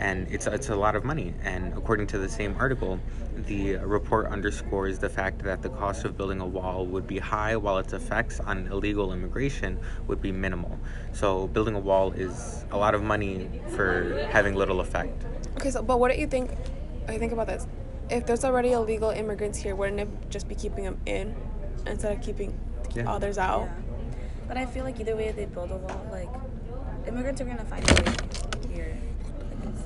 And 0.00 0.26
it's 0.30 0.46
it's 0.48 0.70
a 0.70 0.76
lot 0.76 0.96
of 0.96 1.04
money. 1.04 1.34
And 1.44 1.72
according 1.74 2.08
to 2.08 2.18
the 2.18 2.28
same 2.28 2.56
article, 2.58 2.98
the 3.46 3.76
report 3.76 4.26
underscores 4.26 4.98
the 4.98 5.08
fact 5.08 5.42
that 5.44 5.62
the 5.62 5.68
cost 5.68 6.04
of 6.04 6.16
building 6.16 6.40
a 6.40 6.46
wall 6.46 6.84
would 6.86 7.06
be 7.06 7.18
high 7.18 7.56
while 7.56 7.78
its 7.78 7.92
effects 7.92 8.40
on 8.40 8.66
illegal 8.72 9.12
immigration 9.12 9.78
would 10.08 10.20
be 10.20 10.32
minimal. 10.32 10.78
So 11.12 11.46
building 11.48 11.74
a 11.76 11.78
wall 11.78 12.12
is 12.12 12.64
a 12.72 12.76
lot 12.76 12.94
of 12.94 13.02
money 13.04 13.48
for 13.68 14.26
having 14.32 14.54
little 14.56 14.80
effect. 14.80 15.24
Okay, 15.58 15.70
so 15.70 15.80
but 15.82 16.00
what 16.00 16.12
do 16.12 16.18
you 16.18 16.26
think? 16.26 16.50
I 17.06 17.16
think 17.18 17.32
about 17.32 17.46
this. 17.46 17.66
If 18.10 18.26
there's 18.26 18.44
already 18.44 18.72
illegal 18.72 19.10
immigrants 19.10 19.58
here, 19.58 19.74
wouldn't 19.76 20.00
it 20.00 20.08
just 20.28 20.48
be 20.48 20.54
keeping 20.56 20.84
them 20.84 20.98
in 21.06 21.34
instead 21.86 22.12
of 22.16 22.20
keeping 22.20 22.58
Yeah. 22.94 23.10
others 23.10 23.38
out? 23.38 23.62
Yeah. 23.62 23.72
But 24.48 24.56
I 24.58 24.66
feel 24.66 24.84
like 24.84 24.98
either 25.00 25.14
way 25.16 25.30
they 25.32 25.46
build 25.46 25.70
a 25.70 25.76
wall, 25.76 26.06
like 26.10 26.28
immigrants 27.06 27.40
are 27.40 27.44
gonna 27.44 27.64
find 27.64 27.88
a 27.90 27.94
way 27.94 28.74
here. 28.74 28.96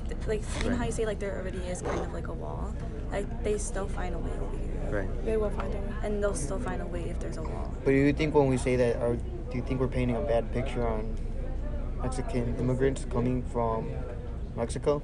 Like, 0.09 0.27
like 0.27 0.63
you 0.63 0.69
know 0.71 0.75
how 0.75 0.85
you 0.85 0.91
say 0.91 1.05
like 1.05 1.19
there 1.19 1.37
already 1.37 1.59
is 1.59 1.81
kind 1.81 1.99
of 1.99 2.13
like 2.13 2.27
a 2.27 2.33
wall, 2.33 2.73
like 3.11 3.43
they 3.43 3.57
still 3.57 3.87
find 3.87 4.13
a 4.15 4.17
way 4.17 4.31
over 4.41 4.57
here, 4.57 4.89
Right. 5.01 5.25
They 5.25 5.37
will 5.37 5.49
find 5.51 5.73
a 5.73 5.77
way. 5.77 5.93
and 6.03 6.21
they'll 6.23 6.35
still 6.35 6.59
find 6.59 6.81
a 6.81 6.85
way 6.85 7.09
if 7.09 7.19
there's 7.19 7.37
a 7.37 7.43
wall. 7.43 7.73
But 7.83 7.91
do 7.91 7.97
you 7.97 8.13
think 8.13 8.33
when 8.35 8.47
we 8.47 8.57
say 8.57 8.75
that, 8.75 8.97
or 8.97 9.15
do 9.15 9.57
you 9.57 9.61
think 9.63 9.79
we're 9.79 9.87
painting 9.87 10.15
a 10.17 10.21
bad 10.21 10.51
picture 10.51 10.85
on 10.87 11.15
Mexican 12.01 12.55
immigrants 12.57 13.05
coming 13.11 13.43
from 13.43 13.91
Mexico? 14.55 15.01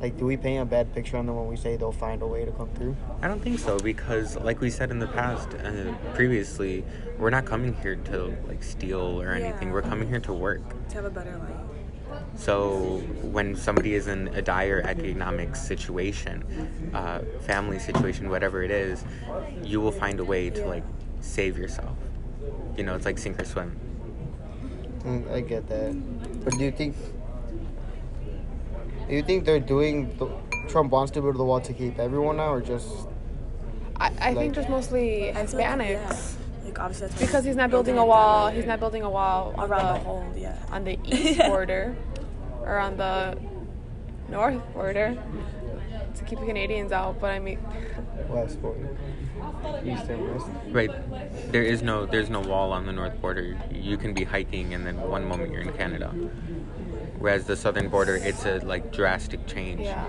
Like, 0.00 0.16
do 0.16 0.24
we 0.24 0.36
paint 0.38 0.62
a 0.62 0.64
bad 0.64 0.94
picture 0.94 1.18
on 1.18 1.26
them 1.26 1.36
when 1.36 1.46
we 1.48 1.56
say 1.56 1.76
they'll 1.76 1.92
find 1.92 2.22
a 2.22 2.26
way 2.26 2.46
to 2.46 2.52
come 2.52 2.70
through? 2.70 2.96
I 3.20 3.28
don't 3.28 3.42
think 3.42 3.58
so 3.58 3.78
because, 3.78 4.36
like 4.36 4.60
we 4.60 4.70
said 4.70 4.90
in 4.90 4.98
the 4.98 5.06
past, 5.06 5.48
uh, 5.54 5.92
previously, 6.14 6.84
we're 7.18 7.28
not 7.30 7.44
coming 7.44 7.74
here 7.82 7.96
to 7.96 8.34
like 8.48 8.62
steal 8.62 9.20
or 9.20 9.32
anything. 9.32 9.68
Yeah. 9.68 9.74
We're 9.74 9.82
coming 9.82 10.08
here 10.08 10.20
to 10.20 10.32
work. 10.32 10.62
To 10.88 10.94
have 10.94 11.04
a 11.04 11.10
better 11.10 11.36
life. 11.36 12.20
So 12.34 12.98
when 13.22 13.54
somebody 13.54 13.94
is 13.94 14.08
in 14.08 14.28
a 14.28 14.42
dire 14.42 14.82
economic 14.84 15.54
situation, 15.54 16.90
uh, 16.94 17.20
family 17.42 17.78
situation, 17.78 18.30
whatever 18.30 18.62
it 18.62 18.70
is, 18.70 19.04
you 19.62 19.80
will 19.80 19.92
find 19.92 20.18
a 20.18 20.24
way 20.24 20.48
to 20.50 20.60
Yeah. 20.60 20.66
like 20.66 20.84
save 21.20 21.58
yourself. 21.58 21.96
You 22.76 22.84
know, 22.84 22.94
it's 22.94 23.04
like 23.04 23.18
sink 23.18 23.40
or 23.40 23.44
swim. 23.44 23.76
Mm, 25.04 25.30
I 25.30 25.40
get 25.40 25.68
that. 25.68 26.44
But 26.44 26.54
do 26.56 26.64
you 26.64 26.70
think? 26.72 26.96
Do 29.10 29.16
you 29.16 29.22
think 29.24 29.44
they're 29.44 29.58
doing? 29.58 30.16
The, 30.18 30.28
Trump 30.68 30.92
wants 30.92 31.10
to 31.12 31.20
build 31.20 31.34
the 31.36 31.42
wall 31.44 31.60
to 31.60 31.72
keep 31.72 31.98
everyone 31.98 32.38
out, 32.38 32.50
or 32.52 32.60
just? 32.60 32.86
I, 33.96 34.06
I 34.06 34.30
Like- 34.30 34.36
think 34.38 34.54
just 34.54 34.68
mostly 34.68 35.30
I 35.30 35.46
feel 35.46 35.58
like, 35.58 35.68
Hispanics 35.68 35.80
yeah, 35.90 36.64
Like 36.64 36.78
obviously 36.78 37.08
that's 37.08 37.20
because 37.20 37.44
he's 37.44 37.56
not 37.56 37.70
building 37.70 37.96
it 37.96 37.98
a 37.98 38.04
wall. 38.04 38.46
way. 38.46 38.54
He's 38.54 38.66
not 38.66 38.78
building 38.78 39.02
a 39.02 39.10
wall 39.10 39.52
on 39.58 39.68
around 39.68 39.86
the, 39.86 39.92
the 39.94 39.98
whole. 40.04 40.32
Yeah. 40.36 40.56
on 40.70 40.84
the 40.84 40.96
east 41.06 41.40
border 41.40 41.96
or 42.62 42.78
on 42.78 42.96
the 42.96 43.36
north 44.28 44.62
border 44.74 45.18
to 46.14 46.24
keep 46.24 46.38
the 46.38 46.46
Canadians 46.46 46.92
out. 46.92 47.20
But 47.20 47.30
I 47.32 47.40
mean, 47.40 47.58
West 48.28 48.62
border, 48.62 48.96
east 49.84 50.04
and 50.08 50.32
west. 50.32 50.46
Right. 50.68 51.50
There 51.50 51.64
is 51.64 51.82
no 51.82 52.06
there's 52.06 52.30
no 52.30 52.40
wall 52.42 52.70
on 52.72 52.86
the 52.86 52.92
north 52.92 53.20
border. 53.20 53.58
You 53.72 53.96
can 53.96 54.14
be 54.14 54.22
hiking 54.22 54.72
and 54.72 54.86
then 54.86 55.00
one 55.00 55.26
moment 55.26 55.50
you're 55.52 55.62
in 55.62 55.72
Canada. 55.72 56.14
Whereas 57.20 57.44
the 57.44 57.54
southern 57.56 57.88
border, 57.88 58.16
it's 58.16 58.44
a 58.46 58.58
like 58.64 58.92
drastic 58.92 59.46
change. 59.46 59.80
yeah. 59.80 60.06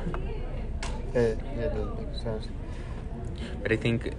It, 1.13 1.37
yeah, 1.55 1.63
it 1.63 1.73
doesn't 1.75 1.99
make 2.11 2.15
sense. 2.21 2.47
But 3.61 3.71
I 3.73 3.75
think 3.75 4.13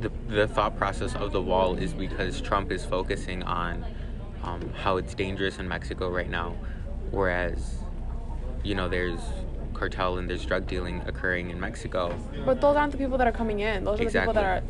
the, 0.00 0.10
the 0.28 0.48
thought 0.48 0.76
process 0.76 1.14
of 1.14 1.30
the 1.32 1.40
wall 1.40 1.76
is 1.76 1.92
because 1.94 2.40
Trump 2.40 2.72
is 2.72 2.84
focusing 2.84 3.42
on 3.44 3.84
um, 4.42 4.68
how 4.74 4.96
it's 4.96 5.14
dangerous 5.14 5.58
in 5.60 5.68
Mexico 5.68 6.10
right 6.10 6.28
now, 6.28 6.56
whereas, 7.12 7.76
you 8.64 8.74
know, 8.74 8.88
there's 8.88 9.20
cartel 9.74 10.18
and 10.18 10.28
there's 10.28 10.44
drug 10.44 10.66
dealing 10.66 11.00
occurring 11.06 11.50
in 11.50 11.60
Mexico. 11.60 12.18
But 12.44 12.60
those 12.60 12.74
aren't 12.76 12.90
the 12.92 12.98
people 12.98 13.16
that 13.18 13.28
are 13.28 13.32
coming 13.32 13.60
in. 13.60 13.84
Those 13.84 14.00
are 14.00 14.04
the 14.10 14.18
people 14.18 14.32
that 14.32 14.44
are 14.44 14.62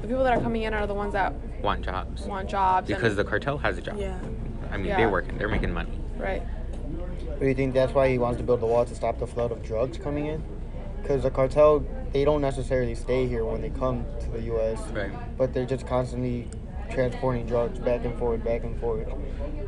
the 0.00 0.06
people 0.06 0.22
that 0.22 0.36
are 0.36 0.40
coming 0.40 0.62
in 0.62 0.74
are 0.74 0.86
the 0.86 0.94
ones 0.94 1.12
that 1.14 1.32
Want 1.60 1.84
jobs 1.84 2.22
want 2.22 2.48
jobs. 2.48 2.86
because 2.86 3.16
the 3.16 3.24
cartel 3.24 3.58
has 3.58 3.78
a 3.78 3.80
job. 3.80 3.96
Yeah. 3.98 4.16
I 4.70 4.76
mean, 4.76 4.86
Yeah. 4.86 4.96
they're 4.98 5.10
working, 5.10 5.38
they're 5.38 5.48
making 5.48 5.72
money. 5.72 5.98
right. 6.18 6.42
Do 7.40 7.46
you 7.46 7.54
think 7.54 7.72
that's 7.72 7.94
why 7.94 8.08
he 8.08 8.18
wants 8.18 8.38
to 8.38 8.44
build 8.44 8.60
the 8.60 8.66
wall 8.66 8.84
to 8.84 8.94
stop 8.94 9.18
the 9.18 9.26
flood 9.26 9.52
of 9.52 9.62
drugs 9.62 9.96
coming 9.96 10.26
in? 10.26 10.42
Because 11.00 11.22
the 11.22 11.30
cartel, 11.30 11.84
they 12.12 12.24
don't 12.24 12.40
necessarily 12.40 12.94
stay 12.94 13.26
here 13.26 13.44
when 13.44 13.60
they 13.60 13.70
come 13.70 14.04
to 14.20 14.30
the 14.30 14.42
U.S., 14.42 14.80
Right. 14.88 15.12
but 15.38 15.54
they're 15.54 15.64
just 15.64 15.86
constantly 15.86 16.48
transporting 16.90 17.46
drugs 17.46 17.78
back 17.78 18.04
and 18.04 18.18
forth, 18.18 18.42
back 18.42 18.64
and 18.64 18.78
forth. 18.80 19.06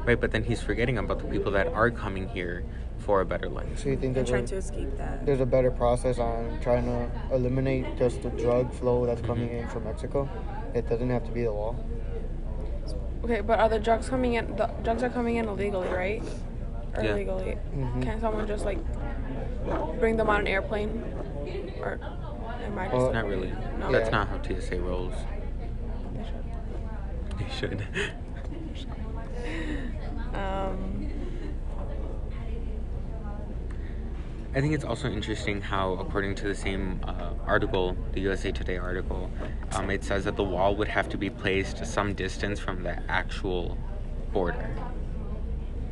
Right, 0.04 0.20
but 0.20 0.32
then 0.32 0.42
he's 0.42 0.60
forgetting 0.60 0.98
about 0.98 1.20
the 1.20 1.26
people 1.26 1.52
that 1.52 1.68
are 1.68 1.90
coming 1.90 2.28
here 2.28 2.64
for 2.98 3.20
a 3.20 3.24
better 3.24 3.48
life. 3.48 3.78
So 3.78 3.88
you 3.88 3.96
think 3.96 4.16
And 4.16 4.26
there's 4.26 4.30
trying 4.30 4.44
a, 4.44 4.48
to 4.48 4.56
escape 4.56 4.96
that. 4.98 5.24
there's 5.24 5.40
a 5.40 5.46
better 5.46 5.70
process 5.70 6.18
on 6.18 6.58
trying 6.60 6.84
to 6.86 7.10
eliminate 7.34 7.96
just 7.96 8.22
the 8.22 8.30
drug 8.30 8.72
flow 8.74 9.06
that's 9.06 9.22
coming 9.22 9.48
mm-hmm. 9.48 9.64
in 9.64 9.68
from 9.68 9.84
Mexico? 9.84 10.28
It 10.74 10.88
doesn't 10.88 11.10
have 11.10 11.24
to 11.24 11.30
be 11.30 11.44
the 11.44 11.52
wall. 11.52 11.76
Okay, 13.24 13.42
but 13.42 13.58
are 13.58 13.68
the 13.68 13.78
drugs 13.78 14.08
coming 14.08 14.34
in? 14.34 14.56
The 14.56 14.66
drugs 14.82 15.02
are 15.02 15.10
coming 15.10 15.36
in 15.36 15.46
illegally, 15.48 15.88
right? 15.88 16.22
Or 16.96 17.04
Yeah. 17.04 17.14
legally? 17.14 17.58
Mhm. 17.74 18.02
Can 18.02 18.20
someone 18.20 18.46
just 18.46 18.64
like 18.64 18.78
bring 19.98 20.16
them 20.16 20.28
on 20.28 20.40
an 20.40 20.46
airplane? 20.46 21.02
Or 21.80 21.98
am 22.64 22.78
I 22.78 22.84
just? 22.84 22.96
Well, 22.96 23.12
Not 23.12 23.26
really. 23.26 23.52
No. 23.78 23.92
That's 23.92 24.10
Yeah. 24.10 24.16
not 24.18 24.28
how 24.28 24.38
TSA 24.42 24.80
rolls. 24.80 25.14
They 27.38 27.48
should. 27.48 27.86
um, 30.34 31.08
I 34.52 34.60
think 34.60 34.74
it's 34.74 34.84
also 34.84 35.08
interesting 35.08 35.60
how, 35.60 35.92
according 35.92 36.34
to 36.36 36.48
the 36.48 36.54
same 36.56 37.00
uh, 37.06 37.30
article, 37.46 37.96
the 38.12 38.20
USA 38.22 38.50
Today 38.50 38.78
article, 38.78 39.30
um, 39.76 39.90
it 39.90 40.02
says 40.02 40.24
that 40.24 40.34
the 40.34 40.42
wall 40.42 40.74
would 40.74 40.88
have 40.88 41.08
to 41.10 41.16
be 41.16 41.30
placed 41.30 41.86
some 41.86 42.14
distance 42.14 42.58
from 42.58 42.82
the 42.82 42.98
actual 43.08 43.78
border. 44.32 44.68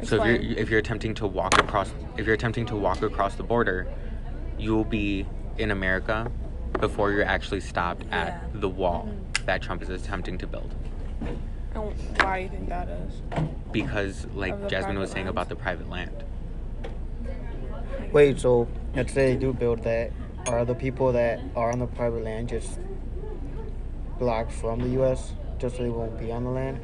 So 0.04 0.22
if 0.22 0.42
you're 0.42 0.58
if 0.58 0.70
you're 0.70 0.78
attempting 0.78 1.14
to 1.14 1.26
walk 1.26 1.58
across 1.58 1.92
if 2.16 2.26
you're 2.26 2.34
attempting 2.34 2.66
to 2.66 2.76
walk 2.76 3.02
across 3.02 3.34
the 3.34 3.42
border, 3.42 3.86
you 4.58 4.74
will 4.74 4.84
be 4.84 5.26
in 5.58 5.70
America 5.70 6.30
before 6.80 7.10
you're 7.10 7.24
actually 7.24 7.60
stopped 7.60 8.02
at 8.10 8.28
Yeah. 8.28 8.40
the 8.54 8.68
wall 8.68 9.08
mm-hmm. 9.08 9.46
that 9.46 9.62
Trump 9.62 9.82
is 9.82 9.88
attempting 9.88 10.38
to 10.38 10.46
build. 10.46 10.74
And 11.74 11.92
why 12.20 12.38
do 12.38 12.44
you 12.44 12.50
think 12.50 12.68
that 12.68 12.88
is? 12.88 13.22
Because, 13.72 14.26
like 14.34 14.68
Jasmine 14.68 14.98
was 14.98 15.10
saying 15.10 15.26
land. 15.26 15.34
about 15.34 15.48
the 15.48 15.56
private 15.56 15.88
land. 15.88 16.24
Wait, 18.12 18.40
so 18.40 18.68
let's 18.94 19.12
say 19.12 19.34
they 19.34 19.40
do 19.40 19.52
build 19.52 19.82
that. 19.84 20.12
Are 20.46 20.64
the 20.64 20.74
people 20.74 21.12
that 21.12 21.40
are 21.54 21.70
on 21.70 21.78
the 21.78 21.86
private 21.86 22.24
land 22.24 22.48
just 22.48 22.78
blocked 24.18 24.52
from 24.52 24.80
the 24.80 24.88
U.S. 25.00 25.32
just 25.58 25.76
so 25.76 25.82
they 25.82 25.90
won't 25.90 26.18
be 26.18 26.32
on 26.32 26.44
the 26.44 26.50
land? 26.50 26.80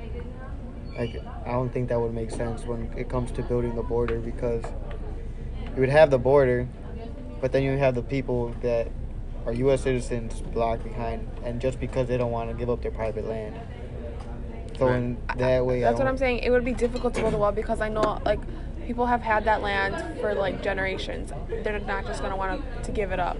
Like, 0.96 1.20
I 1.44 1.52
don't 1.52 1.72
think 1.72 1.88
that 1.88 2.00
would 2.00 2.14
make 2.14 2.30
sense 2.30 2.64
when 2.64 2.92
it 2.96 3.08
comes 3.08 3.32
to 3.32 3.42
building 3.42 3.74
the 3.74 3.82
border 3.82 4.20
because 4.20 4.62
you 5.74 5.80
would 5.80 5.88
have 5.88 6.10
the 6.10 6.18
border, 6.18 6.68
but 7.40 7.52
then 7.52 7.62
you 7.64 7.76
have 7.76 7.94
the 7.94 8.02
people 8.02 8.54
that 8.62 8.88
are 9.44 9.52
U.S. 9.52 9.82
citizens 9.82 10.40
blocked 10.40 10.84
behind, 10.84 11.28
and 11.44 11.60
just 11.60 11.80
because 11.80 12.08
they 12.08 12.16
don't 12.16 12.30
want 12.30 12.48
to 12.50 12.56
give 12.56 12.70
up 12.70 12.80
their 12.82 12.90
private 12.92 13.26
land. 13.26 13.58
So 14.78 14.86
Right. 14.86 14.96
in 14.96 15.18
that 15.36 15.66
way, 15.66 15.84
I 15.84 15.88
That's 15.88 15.98
what 15.98 16.08
I'm 16.08 16.16
saying. 16.16 16.38
It 16.40 16.50
would 16.50 16.64
be 16.64 16.72
difficult 16.72 17.14
to 17.14 17.20
build 17.20 17.34
a 17.34 17.38
wall 17.38 17.52
because 17.52 17.80
I 17.80 17.88
know 17.88 18.20
like 18.24 18.40
people 18.86 19.06
have 19.06 19.20
had 19.22 19.44
that 19.44 19.62
land 19.62 20.20
for 20.20 20.34
like 20.34 20.62
generations. 20.62 21.32
They're 21.62 21.78
not 21.80 22.06
just 22.06 22.22
gonna 22.22 22.36
want 22.36 22.62
to 22.62 22.82
to 22.84 22.92
give 22.92 23.12
it 23.12 23.20
up. 23.20 23.36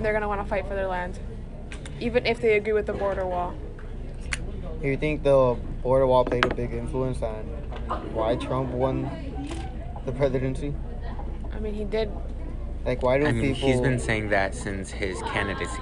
They're 0.00 0.12
gonna 0.12 0.28
want 0.28 0.42
to 0.42 0.46
fight 0.48 0.66
for 0.66 0.74
their 0.74 0.86
land, 0.86 1.18
even 2.00 2.26
if 2.26 2.40
they 2.40 2.56
agree 2.56 2.72
with 2.72 2.86
the 2.86 2.92
border 2.92 3.26
wall. 3.26 3.54
Do 4.82 4.88
you 4.88 4.96
think 4.96 5.22
the 5.22 5.56
border 5.86 6.04
wall 6.04 6.24
played 6.24 6.44
a 6.44 6.52
big 6.52 6.72
influence 6.72 7.22
on 7.22 7.44
why 8.12 8.34
Trump 8.34 8.72
won 8.72 9.08
the 10.04 10.10
presidency? 10.10 10.74
I 11.52 11.60
mean, 11.60 11.74
he 11.74 11.84
did. 11.84 12.10
Like, 12.84 13.04
why 13.04 13.18
do 13.18 13.26
I 13.26 13.30
mean, 13.30 13.54
people? 13.54 13.68
he's 13.68 13.80
been 13.80 14.00
saying 14.00 14.30
that 14.30 14.52
since 14.52 14.90
his 14.90 15.22
candidacy. 15.22 15.80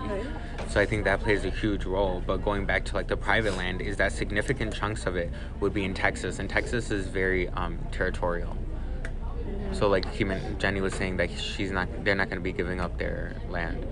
So 0.69 0.79
I 0.79 0.85
think 0.85 1.05
that 1.05 1.21
plays 1.21 1.47
a 1.47 1.51
huge 1.51 1.87
role. 1.87 2.23
But 2.27 2.45
going 2.45 2.67
back 2.67 2.85
to 2.87 2.95
like 2.95 3.09
the 3.09 3.17
private 3.17 3.57
land, 3.57 3.81
is 3.81 3.97
that 3.97 4.13
significant 4.13 4.75
chunks 4.75 5.07
of 5.07 5.17
it 5.17 5.31
would 5.61 5.73
be 5.73 5.85
in 5.85 5.95
Texas, 5.95 6.39
and 6.39 6.51
Texas 6.51 6.91
is 6.91 7.07
very 7.07 7.49
um, 7.49 7.79
territorial. 7.91 8.59
So 9.73 9.89
like 9.89 10.07
he 10.13 10.23
meant, 10.23 10.59
Jenny 10.59 10.83
was 10.83 10.93
saying 10.93 11.17
that 11.17 11.31
she's 11.31 11.71
not, 11.71 11.89
they're 12.05 12.15
not 12.15 12.29
going 12.29 12.41
to 12.41 12.45
be 12.45 12.53
giving 12.53 12.79
up 12.79 12.99
their 12.99 13.37
land. 13.49 13.83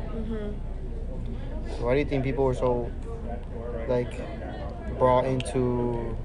why 1.81 1.95
do 1.95 2.01
you 2.01 2.05
think 2.05 2.23
people 2.23 2.45
were 2.45 2.55
so 2.55 2.93
like 3.89 4.13
brought 5.03 5.25
into 5.25 6.17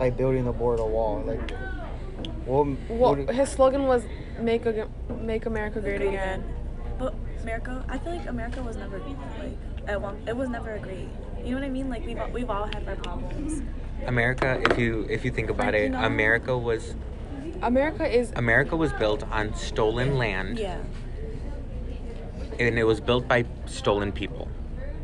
like 0.00 0.16
building 0.16 0.44
the 0.46 0.52
border 0.52 0.84
wall? 0.86 1.22
Like, 1.26 1.50
what? 2.46 2.66
Well, 2.88 3.14
what 3.16 3.34
his 3.34 3.50
slogan 3.50 3.82
was 3.86 4.02
"Make 4.40 4.64
a, 4.64 4.88
Make 5.20 5.44
America 5.44 5.78
Great 5.80 6.00
Again." 6.00 6.42
But 6.98 7.14
America, 7.42 7.84
I 7.90 7.98
feel 7.98 8.12
like 8.16 8.26
America 8.26 8.62
was 8.62 8.76
never 8.76 8.98
like 8.98 9.56
at 9.86 10.00
one. 10.00 10.16
It 10.26 10.34
was 10.34 10.48
never 10.48 10.78
great. 10.78 11.08
You 11.44 11.50
know 11.50 11.60
what 11.60 11.64
I 11.66 11.68
mean? 11.68 11.90
Like 11.90 12.06
we've 12.06 12.22
we've 12.32 12.48
all 12.48 12.64
had 12.74 12.88
our 12.88 12.96
problems. 12.96 13.60
America, 14.06 14.58
if 14.70 14.78
you 14.78 15.06
if 15.10 15.22
you 15.26 15.30
think 15.30 15.50
about 15.50 15.66
Like, 15.74 15.80
you 15.82 15.86
it, 15.86 15.88
know- 15.90 16.04
America 16.04 16.56
was 16.56 16.94
America 17.60 18.04
is 18.20 18.32
America 18.36 18.74
was 18.74 18.90
built 18.94 19.22
on 19.30 19.54
stolen 19.54 20.16
land, 20.16 20.58
Yeah. 20.58 20.78
and 22.58 22.78
it 22.78 22.84
was 22.84 23.00
built 23.00 23.28
by 23.28 23.44
stolen 23.66 24.12
people 24.12 24.48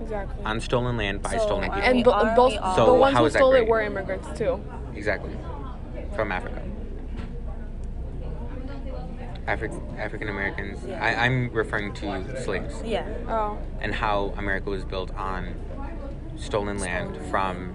exactly. 0.08 0.44
on 0.44 0.60
stolen 0.60 0.96
land 0.96 1.22
by 1.22 1.36
So, 1.36 1.38
stolen 1.46 1.64
people. 1.64 1.80
and 1.82 1.96
we- 1.98 2.02
th- 2.02 2.14
are 2.14 2.36
those 2.36 2.52
we 2.52 2.58
all- 2.58 2.76
the 2.76 2.84
So 2.86 2.94
ones 2.94 3.14
how 3.14 3.20
who 3.20 3.26
is 3.26 3.32
that 3.34 3.38
stole 3.38 3.52
it 3.54 3.66
were 3.68 3.80
immigrants 3.82 4.28
too. 4.38 4.60
Exactly. 4.94 5.32
From 6.14 6.32
Africa. 6.32 6.62
Afri- 9.46 9.98
African 9.98 10.28
Americans. 10.28 10.78
Yeah. 10.86 11.02
I, 11.02 11.24
I'm 11.24 11.50
referring 11.52 11.94
to 11.94 12.42
slaves 12.42 12.82
Yeah. 12.84 13.06
Oh, 13.28 13.58
and 13.80 13.94
how 13.94 14.34
America 14.36 14.68
was 14.68 14.84
built 14.84 15.14
on 15.14 15.54
stolen 16.36 16.78
land 16.78 17.16
from 17.30 17.74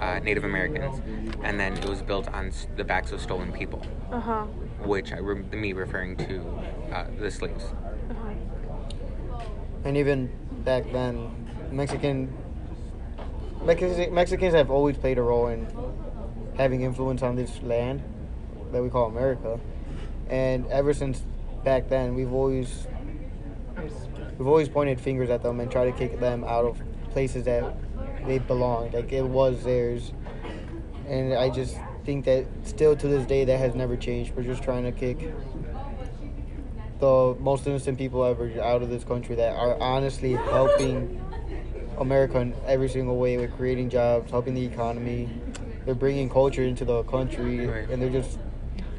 uh, 0.00 0.18
Native 0.18 0.42
Americans, 0.44 1.00
and 1.44 1.58
then 1.60 1.74
it 1.74 1.88
was 1.88 2.02
built 2.02 2.26
on 2.34 2.48
s- 2.48 2.66
the 2.76 2.82
backs 2.82 3.12
of 3.12 3.20
stolen 3.20 3.52
people, 3.52 3.80
uh 4.10 4.18
huh. 4.20 4.42
which 4.82 5.12
I 5.12 5.18
re- 5.18 5.42
me 5.56 5.72
referring 5.72 6.16
to 6.16 6.44
uh, 6.92 7.04
the 7.20 7.30
slaves. 7.30 7.64
Uh-huh. 8.10 9.38
and 9.84 9.96
even 9.96 10.28
back 10.64 10.90
then, 10.92 11.30
Mexican 11.70 12.32
Mexicans, 13.64 14.54
have 14.54 14.70
always 14.70 14.98
played 14.98 15.18
a 15.18 15.22
role 15.22 15.48
in 15.48 15.66
having 16.56 16.82
influence 16.82 17.22
on 17.22 17.34
this 17.34 17.62
land 17.62 18.02
that 18.72 18.82
we 18.82 18.90
call 18.90 19.06
America. 19.06 19.58
And 20.28 20.66
ever 20.66 20.92
since 20.92 21.22
back 21.64 21.88
then, 21.88 22.14
we've 22.14 22.32
always 22.32 22.86
we've 24.38 24.46
always 24.46 24.68
pointed 24.68 25.00
fingers 25.00 25.30
at 25.30 25.42
them 25.42 25.60
and 25.60 25.70
tried 25.70 25.86
to 25.86 25.92
kick 25.92 26.20
them 26.20 26.44
out 26.44 26.64
of 26.64 26.80
places 27.10 27.44
that 27.44 27.74
they 28.26 28.38
belonged. 28.38 28.94
Like 28.94 29.12
it 29.12 29.24
was 29.24 29.64
theirs. 29.64 30.12
And 31.08 31.34
I 31.34 31.50
just 31.50 31.76
think 32.04 32.24
that 32.26 32.46
still 32.64 32.96
to 32.96 33.08
this 33.08 33.26
day 33.26 33.44
that 33.44 33.58
has 33.58 33.74
never 33.74 33.96
changed. 33.96 34.34
We're 34.34 34.42
just 34.42 34.62
trying 34.62 34.84
to 34.84 34.92
kick 34.92 35.32
the 37.00 37.36
most 37.40 37.66
innocent 37.66 37.98
people 37.98 38.24
ever 38.24 38.50
out 38.62 38.82
of 38.82 38.88
this 38.88 39.04
country 39.04 39.34
that 39.36 39.54
are 39.56 39.80
honestly 39.80 40.32
helping 40.32 41.20
America 41.98 42.38
in 42.38 42.54
every 42.66 42.88
single 42.88 43.16
way 43.16 43.36
with 43.36 43.54
creating 43.56 43.90
jobs, 43.90 44.30
helping 44.30 44.54
the 44.54 44.64
economy. 44.64 45.28
They're 45.84 45.94
bringing 45.94 46.30
culture 46.30 46.62
into 46.62 46.84
the 46.84 47.02
country, 47.04 47.66
Right. 47.66 47.88
and 47.90 48.00
they're 48.00 48.10
just 48.10 48.38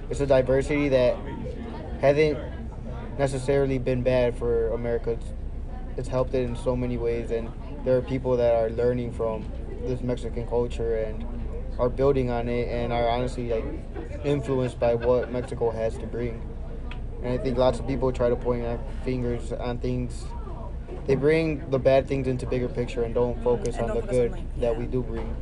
it's 0.09 0.19
a 0.19 0.27
diversity 0.27 0.89
that 0.89 1.17
hasn't 1.99 2.37
necessarily 3.17 3.79
been 3.79 4.03
bad 4.03 4.37
for 4.37 4.69
America. 4.73 5.11
It's, 5.11 5.25
it's 5.97 6.07
helped 6.07 6.33
it 6.35 6.43
in 6.43 6.55
so 6.55 6.75
many 6.75 6.97
ways, 6.97 7.31
and 7.31 7.49
there 7.83 7.97
are 7.97 8.01
people 8.01 8.37
that 8.37 8.53
are 8.53 8.69
learning 8.69 9.13
from 9.13 9.45
this 9.87 10.01
Mexican 10.01 10.45
culture 10.47 10.95
and 10.97 11.25
are 11.79 11.89
building 11.89 12.29
on 12.29 12.47
it, 12.49 12.67
and 12.67 12.93
are 12.93 13.07
honestly 13.09 13.49
like 13.49 13.65
influenced 14.23 14.79
by 14.79 14.93
what 14.93 15.31
Mexico 15.31 15.71
has 15.71 15.97
to 15.97 16.05
bring. 16.05 16.41
And 17.25 17.33
I 17.33 17.43
think 17.43 17.57
lots 17.57 17.79
of 17.79 17.87
people 17.87 18.11
try 18.11 18.29
to 18.29 18.35
point 18.35 18.63
out 18.65 18.79
fingers 19.03 19.51
on 19.51 19.79
things. 19.79 20.25
They 21.07 21.15
bring 21.15 21.67
the 21.71 21.79
bad 21.79 22.07
things 22.07 22.27
into 22.27 22.45
bigger 22.45 22.69
picture 22.69 23.01
and 23.01 23.15
don't 23.15 23.43
focus 23.43 23.77
And 23.77 23.89
on 23.89 23.95
don't 23.95 24.05
the 24.05 24.11
good 24.11 24.41
that 24.57 24.77
we 24.77 24.85
do 24.85 25.01
bring 25.01 25.35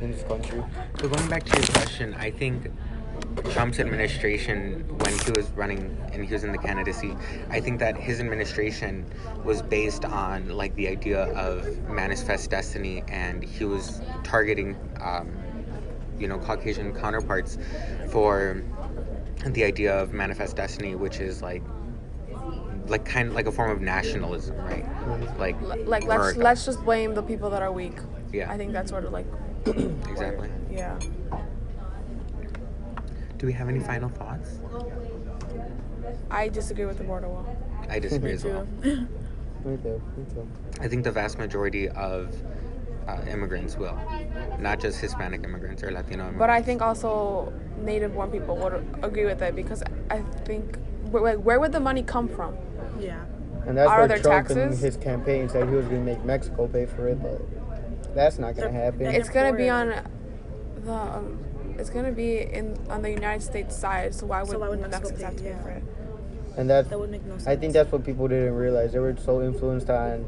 in 0.00 0.12
this 0.12 0.22
country. 0.22 0.64
So 0.98 1.08
going 1.10 1.28
back 1.28 1.44
to 1.44 1.58
your 1.58 1.66
question, 1.66 2.14
I 2.14 2.30
think 2.30 2.68
Trump's 3.50 3.80
administration, 3.80 4.86
when 4.96 5.12
he 5.18 5.32
was 5.32 5.50
running 5.50 5.94
and 6.10 6.24
he 6.24 6.32
was 6.32 6.42
in 6.42 6.52
the 6.52 6.58
candidacy, 6.58 7.14
I 7.50 7.60
think 7.60 7.80
that 7.80 7.98
his 7.98 8.18
administration 8.18 9.04
was 9.44 9.60
based 9.60 10.06
on 10.06 10.48
like 10.48 10.74
the 10.74 10.88
idea 10.88 11.24
of 11.34 11.66
manifest 11.86 12.48
destiny, 12.48 13.04
and 13.08 13.44
he 13.44 13.66
was 13.66 14.00
targeting, 14.24 14.74
um, 15.02 15.30
you 16.18 16.28
know, 16.28 16.38
Caucasian 16.38 16.94
counterparts 16.94 17.58
for 18.10 18.62
the 19.46 19.64
idea 19.64 19.96
of 19.98 20.12
manifest 20.12 20.56
destiny, 20.56 20.94
which 20.94 21.18
is 21.20 21.42
like, 21.42 21.62
like 22.86 23.04
kind 23.04 23.28
of 23.28 23.34
like 23.34 23.46
a 23.46 23.52
form 23.52 23.70
of 23.70 23.80
nationalism, 23.80 24.56
right? 24.58 24.84
Mm-hmm. 24.84 25.38
Like, 25.40 25.60
L- 25.62 25.68
like 25.86 26.04
let's 26.04 26.14
America. 26.20 26.38
let's 26.40 26.64
just 26.64 26.82
blame 26.84 27.14
the 27.14 27.22
people 27.22 27.50
that 27.50 27.62
are 27.62 27.72
weak. 27.72 27.98
Yeah. 28.32 28.50
I 28.50 28.56
think 28.56 28.72
that's 28.72 28.90
sort 28.90 29.04
of 29.04 29.12
like 29.12 29.26
exactly. 29.66 30.50
yeah. 30.70 30.98
Do 33.38 33.46
we 33.46 33.52
have 33.54 33.68
any 33.68 33.80
final 33.80 34.08
thoughts? 34.10 34.60
I 36.30 36.48
disagree 36.48 36.84
with 36.84 36.98
the 36.98 37.04
border 37.04 37.28
wall. 37.28 37.46
I 37.88 37.98
disagree 37.98 38.32
as 38.32 38.44
well. 38.44 38.66
Me 38.82 39.76
too. 39.76 40.02
Me 40.16 40.24
too. 40.34 40.48
I 40.80 40.88
think 40.88 41.04
the 41.04 41.10
vast 41.10 41.38
majority 41.38 41.88
of 41.90 42.34
uh, 43.10 43.30
immigrants 43.30 43.76
will, 43.76 43.98
not 44.58 44.80
just 44.80 45.00
Hispanic 45.00 45.44
immigrants 45.44 45.82
or 45.82 45.90
Latino 45.90 46.24
immigrants. 46.24 46.38
But 46.38 46.50
I 46.50 46.62
think 46.62 46.82
also 46.82 47.52
native 47.78 48.14
born 48.14 48.30
people 48.30 48.56
would 48.56 48.84
agree 49.02 49.24
with 49.24 49.42
it 49.42 49.54
because 49.56 49.82
I 50.10 50.20
think 50.44 50.78
wh- 51.10 51.22
like 51.22 51.38
where 51.38 51.58
would 51.60 51.72
the 51.72 51.80
money 51.80 52.02
come 52.02 52.28
from? 52.28 52.56
Yeah. 52.98 53.24
And 53.66 53.76
that's 53.76 53.90
Are 53.90 54.00
why 54.00 54.06
there 54.06 54.18
Trump 54.18 54.50
in 54.50 54.56
taxes? 54.56 54.80
his 54.80 54.96
campaign 54.96 55.48
said 55.48 55.68
he 55.68 55.74
was 55.74 55.86
going 55.86 56.04
to 56.04 56.12
make 56.12 56.24
Mexico 56.24 56.66
pay 56.66 56.86
for 56.86 57.08
it, 57.08 57.22
but 57.22 57.40
that's 58.14 58.38
not 58.38 58.56
going 58.56 58.72
to 58.72 58.78
happen. 58.78 59.06
It's 59.06 59.28
gonna 59.28 59.52
be 59.52 59.68
on 59.68 59.94
the 60.84 60.92
um, 60.92 61.38
it's 61.78 61.90
gonna 61.90 62.12
be 62.12 62.38
in 62.40 62.76
on 62.88 63.02
the 63.02 63.10
United 63.10 63.42
States 63.42 63.76
side. 63.76 64.14
So 64.14 64.26
why 64.26 64.40
would, 64.42 64.50
So 64.50 64.58
why 64.58 64.68
would 64.68 64.80
Mexico 64.80 65.08
Mexicans 65.10 65.22
have 65.22 65.36
to 65.36 65.42
pay? 65.42 65.50
pay 65.50 65.56
Yeah. 65.56 65.62
for 65.62 65.70
it? 65.70 65.82
and 66.56 66.68
that's, 66.68 66.88
That 66.88 66.98
would 66.98 67.10
make 67.10 67.24
no 67.24 67.34
sense. 67.34 67.46
I 67.46 67.56
think 67.56 67.72
that's 67.72 67.90
what 67.92 68.04
people 68.04 68.26
didn't 68.28 68.54
realize. 68.54 68.92
They 68.92 68.98
were 68.98 69.16
so 69.16 69.40
influenced 69.42 69.88
on. 69.88 70.24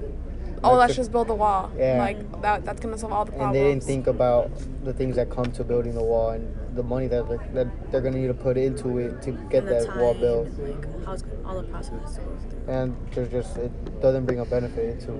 Oh, 0.64 0.76
let's 0.76 0.94
just 0.94 1.10
build 1.10 1.28
the 1.28 1.34
wall. 1.34 1.70
Yeah. 1.76 1.98
Like 1.98 2.42
that. 2.42 2.64
That's 2.64 2.80
gonna 2.80 2.98
solve 2.98 3.12
all 3.12 3.24
the 3.24 3.32
problems. 3.32 3.56
And 3.56 3.64
they 3.64 3.70
didn't 3.70 3.84
think 3.84 4.06
about 4.06 4.50
the 4.84 4.92
things 4.92 5.16
that 5.16 5.30
come 5.30 5.50
to 5.52 5.64
building 5.64 5.94
the 5.94 6.02
wall 6.02 6.30
and 6.30 6.54
the 6.76 6.82
money 6.82 7.06
that 7.08 7.28
they're, 7.28 7.38
that 7.52 7.92
they're 7.92 8.00
going 8.00 8.14
to 8.14 8.20
need 8.20 8.28
to 8.28 8.34
put 8.34 8.56
into 8.56 8.98
it 8.98 9.20
to 9.22 9.32
get 9.50 9.64
and 9.64 9.68
the 9.68 9.86
that 9.86 9.96
wall 9.96 10.14
built. 10.14 10.46
and 10.46 10.58
like 10.68 11.04
how 11.04 11.12
it's, 11.12 11.24
all 11.44 11.60
the 11.60 11.68
process 11.68 12.16
goes 12.16 12.16
through. 12.16 12.72
And 12.72 12.96
there's 13.12 13.30
just 13.30 13.56
it 13.58 14.00
doesn't 14.00 14.24
bring 14.24 14.40
a 14.40 14.44
benefit 14.44 15.00
to 15.00 15.12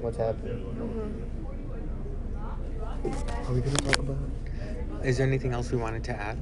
what's 0.00 0.16
happening. 0.18 0.64
Mm-hmm. 0.64 1.24
Are 3.06 3.54
we 3.54 3.60
going 3.60 3.76
to 3.76 3.84
talk 3.84 3.98
about? 3.98 4.18
Is 5.04 5.16
there 5.18 5.26
anything 5.26 5.52
else 5.52 5.70
we 5.70 5.78
wanted 5.78 6.04
to 6.04 6.12
add? 6.12 6.38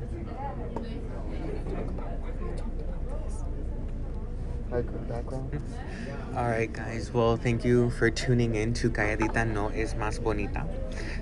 Background. 4.70 5.60
All 6.34 6.48
right, 6.48 6.70
guys. 6.72 7.12
Well, 7.12 7.36
thank 7.36 7.64
you 7.64 7.90
for 7.90 8.10
tuning 8.10 8.56
in 8.56 8.74
to 8.74 8.90
Calladita 8.90 9.46
No 9.46 9.68
Es 9.68 9.94
Más 9.94 10.22
Bonita. 10.22 10.66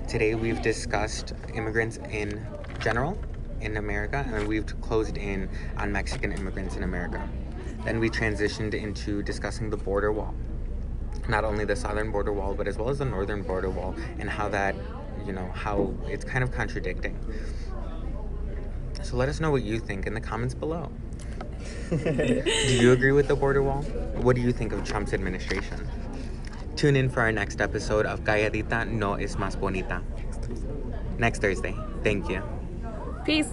Today 0.07 0.33
we've 0.33 0.61
discussed 0.63 1.33
immigrants 1.53 1.97
in 2.09 2.45
general 2.79 3.17
in 3.61 3.77
America, 3.77 4.25
and 4.33 4.47
we've 4.47 4.65
closed 4.81 5.17
in 5.17 5.47
on 5.77 5.91
Mexican 5.91 6.31
immigrants 6.31 6.75
in 6.75 6.83
America. 6.83 7.27
Then 7.83 7.99
we 7.99 8.09
transitioned 8.09 8.73
into 8.73 9.21
discussing 9.21 9.69
the 9.69 9.77
border 9.77 10.11
wall. 10.11 10.33
Not 11.29 11.43
only 11.43 11.65
the 11.65 11.75
southern 11.75 12.11
border 12.11 12.33
wall, 12.33 12.55
but 12.55 12.67
as 12.67 12.77
well 12.77 12.89
as 12.89 12.97
the 12.97 13.05
northern 13.05 13.43
border 13.43 13.69
wall, 13.69 13.95
and 14.17 14.27
how 14.27 14.49
that, 14.49 14.75
you 15.25 15.33
know, 15.33 15.49
how 15.53 15.93
it's 16.07 16.25
kind 16.25 16.43
of 16.43 16.51
contradicting. 16.51 17.17
So 19.03 19.17
let 19.17 19.29
us 19.29 19.39
know 19.39 19.51
what 19.51 19.61
you 19.61 19.79
think 19.79 20.07
in 20.07 20.15
the 20.15 20.21
comments 20.21 20.55
below. 20.55 20.89
Do 21.89 22.77
you 22.79 22.91
agree 22.91 23.11
with 23.11 23.27
the 23.27 23.35
border 23.35 23.61
wall? 23.61 23.81
What 24.21 24.35
do 24.35 24.41
you 24.41 24.51
think 24.51 24.73
of 24.73 24.83
Trump's 24.83 25.13
administration? 25.13 25.87
Tune 26.75 26.95
in 26.95 27.09
for 27.09 27.21
our 27.21 27.31
next 27.31 27.61
episode 27.61 28.05
of 28.05 28.23
Calladita 28.23 28.89
No 28.89 29.13
Es 29.13 29.35
Más 29.35 29.59
Bonita. 29.59 30.01
Next 31.17 31.41
Thursday. 31.41 31.75
Thank 32.03 32.29
you. 32.29 32.43
Peace. 33.25 33.49